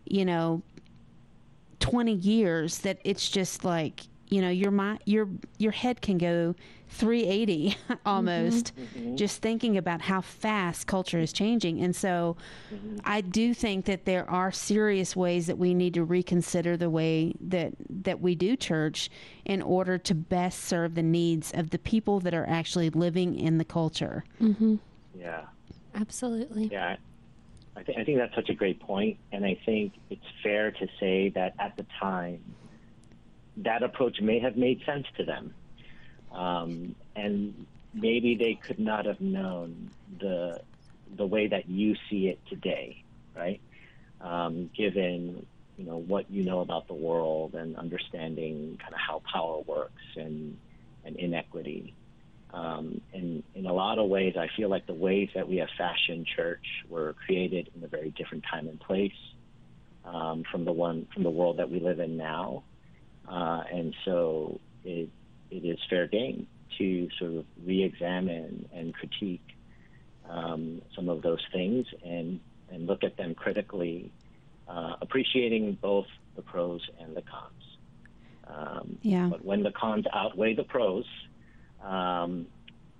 you 0.06 0.26
know, 0.26 0.62
20 1.80 2.13
years 2.13 2.80
that 2.80 3.00
it's 3.04 3.30
just 3.30 3.63
like 3.63 4.02
you 4.32 4.41
know 4.41 4.50
your 4.50 4.72
mind 4.72 5.00
your 5.06 5.28
your 5.60 5.74
head 5.74 6.02
can 6.02 6.17
go 6.17 6.56
380 6.88 7.78
almost 8.06 8.76
mm-hmm. 8.76 9.00
mm-hmm. 9.00 9.15
just 9.15 9.41
thinking 9.41 9.78
about 9.78 10.02
how 10.02 10.22
fast 10.22 10.88
culture 10.88 11.20
is 11.20 11.32
changing 11.32 11.82
and 11.82 11.96
so 11.96 12.36
mm-hmm. 12.74 12.98
i 13.04 13.22
do 13.22 13.54
think 13.54 13.86
that 13.86 14.06
there 14.06 14.28
are 14.30 14.52
serious 14.52 15.15
ways 15.15 15.48
that 15.48 15.58
we 15.58 15.74
need 15.74 15.94
to 15.94 16.04
reconsider 16.04 16.76
the 16.76 16.89
way 16.89 17.34
that 17.41 17.74
that 17.89 18.22
we 18.22 18.34
do 18.34 18.56
church 18.56 19.10
in 19.46 19.62
order 19.62 19.98
to 19.98 20.15
best 20.15 20.63
serve 20.63 20.96
the 20.96 21.04
needs 21.04 21.52
of 21.54 21.70
the 21.70 21.80
people 21.80 22.20
that 22.22 22.34
are 22.34 22.48
actually 22.48 22.89
living 22.89 23.38
in 23.38 23.58
the 23.58 23.65
culture 23.65 24.24
mm-hmm. 24.41 24.76
yeah 25.13 25.41
absolutely 25.96 26.67
yeah 26.72 26.96
I, 27.76 27.84
th- 27.84 27.98
I 27.98 28.04
think 28.04 28.17
that's 28.17 28.36
such 28.36 28.50
a 28.50 28.54
great 28.54 28.80
point 28.80 29.17
and 29.34 29.46
i 29.46 29.60
think 29.65 29.94
it's 30.10 30.26
fair 30.41 30.72
to 30.72 30.88
say 31.00 31.30
that 31.30 31.54
at 31.60 31.76
the 31.76 31.86
time 32.00 32.41
that 33.63 33.84
approach 33.84 34.21
may 34.21 34.39
have 34.39 34.58
made 34.58 34.82
sense 34.86 35.06
to 35.17 35.24
them. 35.24 35.54
Um, 36.32 36.95
and 37.15 37.65
maybe 37.93 38.36
they 38.36 38.56
could 38.56 38.80
not 38.80 39.06
have 39.06 39.21
known 39.21 39.91
the 40.19 40.62
the 41.17 41.26
way 41.26 41.47
that 41.47 41.67
you 41.67 41.95
see 42.10 42.28
it 42.28 42.39
today, 42.47 43.04
right? 43.36 43.60
Um, 44.21 44.69
given 44.76 45.45
you 45.78 45.86
know 45.86 45.97
what 45.97 46.30
you 46.32 46.43
know 46.43 46.62
about 46.62 46.88
the 46.88 46.93
world 46.93 47.54
and 47.56 47.76
understanding 47.76 48.78
kind 48.82 48.93
of 48.93 49.00
how 49.00 49.21
power 49.32 49.62
works 49.62 50.04
and 50.15 50.58
and 51.04 51.15
inequity. 51.15 51.93
Um, 52.54 53.00
and 53.13 53.43
in 53.56 53.65
a 53.65 53.74
lot 53.74 53.97
of 53.97 54.10
ways, 54.10 54.36
I 54.38 54.50
feel 54.56 54.69
like 54.69 54.86
the 54.86 54.93
ways 54.93 55.30
that 55.36 55.47
we 55.47 55.58
have 55.58 55.69
fashioned 55.78 56.28
church 56.28 56.65
were 56.89 57.15
created 57.26 57.69
in 57.76 57.84
a 57.84 57.88
very 57.88 58.10
different 58.12 58.43
time 58.50 58.67
and 58.67 58.80
place 58.80 59.13
um, 60.06 60.43
from 60.52 60.65
the 60.65 60.71
one 60.71 61.08
from 61.13 61.24
the 61.24 61.30
world 61.30 61.58
that 61.58 61.69
we 61.69 61.80
live 61.80 62.00
in 62.00 62.17
now. 62.17 62.63
Uh, 63.32 63.63
and 63.72 63.96
so 64.04 64.60
it, 64.84 65.10
it 65.50 65.65
is 65.65 65.80
fair 65.89 66.06
game 66.06 66.48
to 66.78 67.10
sort 67.17 67.34
of 67.36 67.46
re-examine 67.65 68.67
and 68.74 68.94
critique 68.94 69.56
um, 70.30 70.82
some 70.96 71.08
of 71.08 71.22
those 71.22 71.39
things 71.54 71.86
and, 72.06 72.41
and 72.70 72.88
look 72.88 73.04
at 73.04 73.15
them 73.15 73.34
critically, 73.34 74.12
uh, 74.67 74.96
appreciating 75.02 75.78
both 75.82 76.08
the 76.36 76.41
pros 76.41 76.82
and 77.00 77.15
the 77.15 77.22
cons. 77.22 77.78
Um, 78.48 78.98
yeah. 79.02 79.28
But 79.32 79.46
when 79.46 79.63
the 79.63 79.72
cons 79.72 80.06
outweigh 80.13 80.56
the 80.56 80.63
pros, 80.63 81.06
um, 81.82 82.48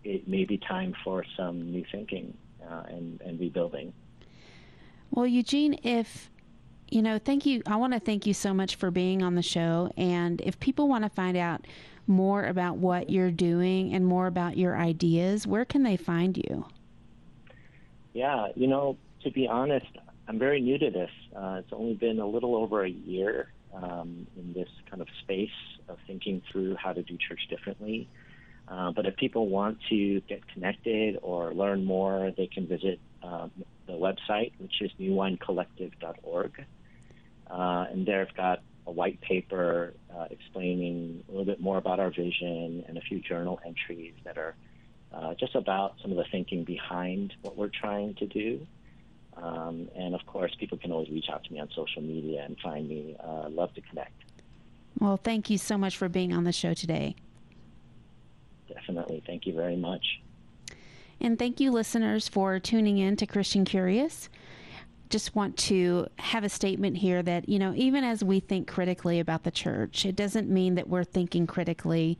it 0.04 0.28
may 0.28 0.46
be 0.46 0.58
time 0.58 0.96
for 1.04 1.26
some 1.36 1.72
new 1.72 1.84
thinking 1.92 2.38
uh, 2.70 2.84
and, 2.88 3.20
and 3.22 3.40
rebuilding. 3.40 3.94
Well, 5.10 5.28
Eugene, 5.28 5.78
if 5.84 6.30
you 6.92 7.02
know, 7.02 7.18
thank 7.18 7.46
you. 7.46 7.64
I 7.66 7.78
want 7.78 7.94
to 7.94 8.00
thank 8.00 8.28
you 8.28 8.34
so 8.34 8.54
much 8.54 8.76
for 8.76 8.92
being 8.92 9.24
on 9.24 9.36
the 9.36 9.42
show. 9.42 9.92
And 9.98 10.42
if 10.42 10.60
people 10.60 10.90
want 10.90 11.06
to 11.06 11.10
find 11.10 11.38
out 11.38 11.66
more 12.06 12.44
about 12.44 12.78
what 12.78 13.10
you're 13.10 13.32
doing 13.32 13.94
and 13.94 14.06
more 14.06 14.28
about 14.28 14.58
your 14.58 14.78
ideas, 14.78 15.48
where 15.48 15.64
can 15.64 15.84
they 15.84 15.96
find 15.96 16.36
you? 16.36 16.66
Yeah, 18.14 18.50
you 18.56 18.68
know, 18.68 18.98
to 19.24 19.32
be 19.32 19.48
honest, 19.48 19.88
I'm 20.28 20.38
very 20.38 20.60
new 20.60 20.78
to 20.78 20.92
this. 20.92 21.10
Uh, 21.36 21.62
it's 21.64 21.72
only 21.72 21.94
been 21.94 22.20
a 22.20 22.28
little 22.28 22.56
over 22.58 22.84
a 22.84 22.90
year 22.90 23.54
um, 23.74 24.28
in 24.38 24.52
this 24.52 24.70
kind 24.90 25.02
of 25.02 25.08
space 25.22 25.50
of 25.88 25.98
thinking 26.06 26.42
through 26.52 26.76
how 26.76 26.92
to 26.92 27.02
do 27.04 27.18
church 27.18 27.48
differently. 27.50 28.10
Uh, 28.68 28.92
but 28.92 29.06
if 29.06 29.16
people 29.16 29.48
want 29.48 29.78
to 29.90 30.20
get 30.22 30.46
connected 30.50 31.18
or 31.22 31.54
learn 31.54 31.86
more, 31.86 32.34
they 32.36 32.48
can 32.48 32.68
visit 32.68 33.00
um, 33.24 33.52
the 33.88 33.94
website, 33.94 34.52
which 34.60 34.82
is 34.82 34.92
newwinecollective.org. 35.00 36.66
Uh, 37.52 37.86
and 37.92 38.06
there 38.06 38.22
I've 38.22 38.36
got 38.36 38.62
a 38.88 38.92
white 38.92 39.20
paper 39.22 39.94
uh, 40.16 40.26
explaining 40.30 41.24
a 41.28 41.32
little 41.32 41.46
bit 41.46 41.60
more 41.60 41.78
about 41.78 42.00
our 42.00 42.10
vision 42.10 42.84
and 42.88 42.98
a 42.98 43.02
few 43.02 43.20
journal 43.20 43.60
entries 43.66 44.14
that 44.24 44.38
are 44.38 44.56
uh, 45.14 45.34
just 45.36 45.56
about 45.56 45.96
some 46.02 46.12
of 46.12 46.18
the 46.18 46.26
thinking 46.32 46.64
behind 46.64 47.34
what 47.42 47.58
we're 47.58 47.70
trying 47.70 48.16
to 48.16 48.26
do. 48.26 48.66
Um, 49.36 49.90
and 49.96 50.16
of 50.16 50.26
course, 50.26 50.56
people 50.60 50.78
can 50.78 50.92
always 50.92 51.10
reach 51.10 51.28
out 51.32 51.44
to 51.44 51.54
me 51.54 51.60
on 51.60 51.70
social 51.76 52.02
media 52.02 52.44
and 52.46 52.58
find 52.60 52.88
me. 52.88 53.16
Uh, 53.20 53.50
love 53.50 53.74
to 53.76 53.82
connect. 53.82 54.14
Well, 55.00 55.18
thank 55.18 55.50
you 55.50 55.58
so 55.58 55.78
much 55.78 55.98
for 55.98 56.10
being 56.10 56.34
on 56.34 56.44
the 56.44 56.52
show 56.52 56.74
today. 56.74 57.16
Definitely. 58.68 59.24
Thank 59.26 59.46
you 59.46 59.54
very 59.54 59.76
much. 59.76 60.22
And 61.20 61.38
thank 61.38 61.60
you, 61.60 61.72
listeners, 61.72 62.28
for 62.28 62.60
tuning 62.60 62.98
in 62.98 63.16
to 63.18 63.26
Christian 63.26 63.66
Curious 63.66 64.30
just 65.12 65.36
want 65.36 65.58
to 65.58 66.08
have 66.18 66.44
a 66.44 66.50
statement 66.50 66.98
here 66.98 67.22
that, 67.22 67.48
you 67.48 67.60
know, 67.60 67.74
even 67.76 68.04
as 68.04 68.24
we 68.24 68.40
think 68.40 68.68
critically 68.68 69.20
about 69.20 69.44
the 69.44 69.52
church, 69.52 70.06
it 70.06 70.16
doesn't 70.16 70.50
mean 70.50 70.76
that 70.76 70.88
we're 70.88 71.04
thinking 71.04 71.46
critically 71.46 72.18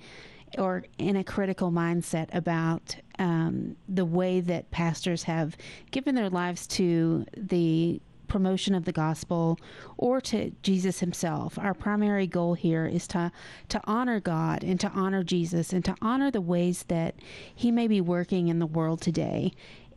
or 0.58 0.84
in 0.98 1.16
a 1.16 1.24
critical 1.24 1.72
mindset 1.72 2.28
about 2.34 2.98
um, 3.20 3.76
the 3.88 4.06
way 4.06 4.42
that 4.42 4.70
pastors 4.70 5.24
have 5.24 5.56
given 5.92 6.14
their 6.16 6.30
lives 6.30 6.68
to 6.68 7.26
the 7.36 8.02
promotion 8.28 8.74
of 8.74 8.86
the 8.86 8.94
gospel 8.94 9.60
or 9.98 10.22
to 10.22 10.52
Jesus 10.64 11.02
himself. 11.02 11.60
Our 11.60 11.74
primary 11.74 12.28
goal 12.28 12.54
here 12.54 12.86
is 12.86 13.06
to 13.08 13.30
to 13.68 13.82
honor 13.84 14.22
God 14.22 14.64
and 14.64 14.80
to 14.80 14.90
honor 14.90 15.22
Jesus 15.22 15.74
and 15.74 15.84
to 15.84 15.96
honor 16.02 16.32
the 16.32 16.40
ways 16.40 16.86
that 16.88 17.16
he 17.54 17.72
may 17.72 17.88
be 17.88 18.00
working 18.00 18.48
in 18.48 18.60
the 18.60 18.66
world 18.66 19.02
today. 19.02 19.52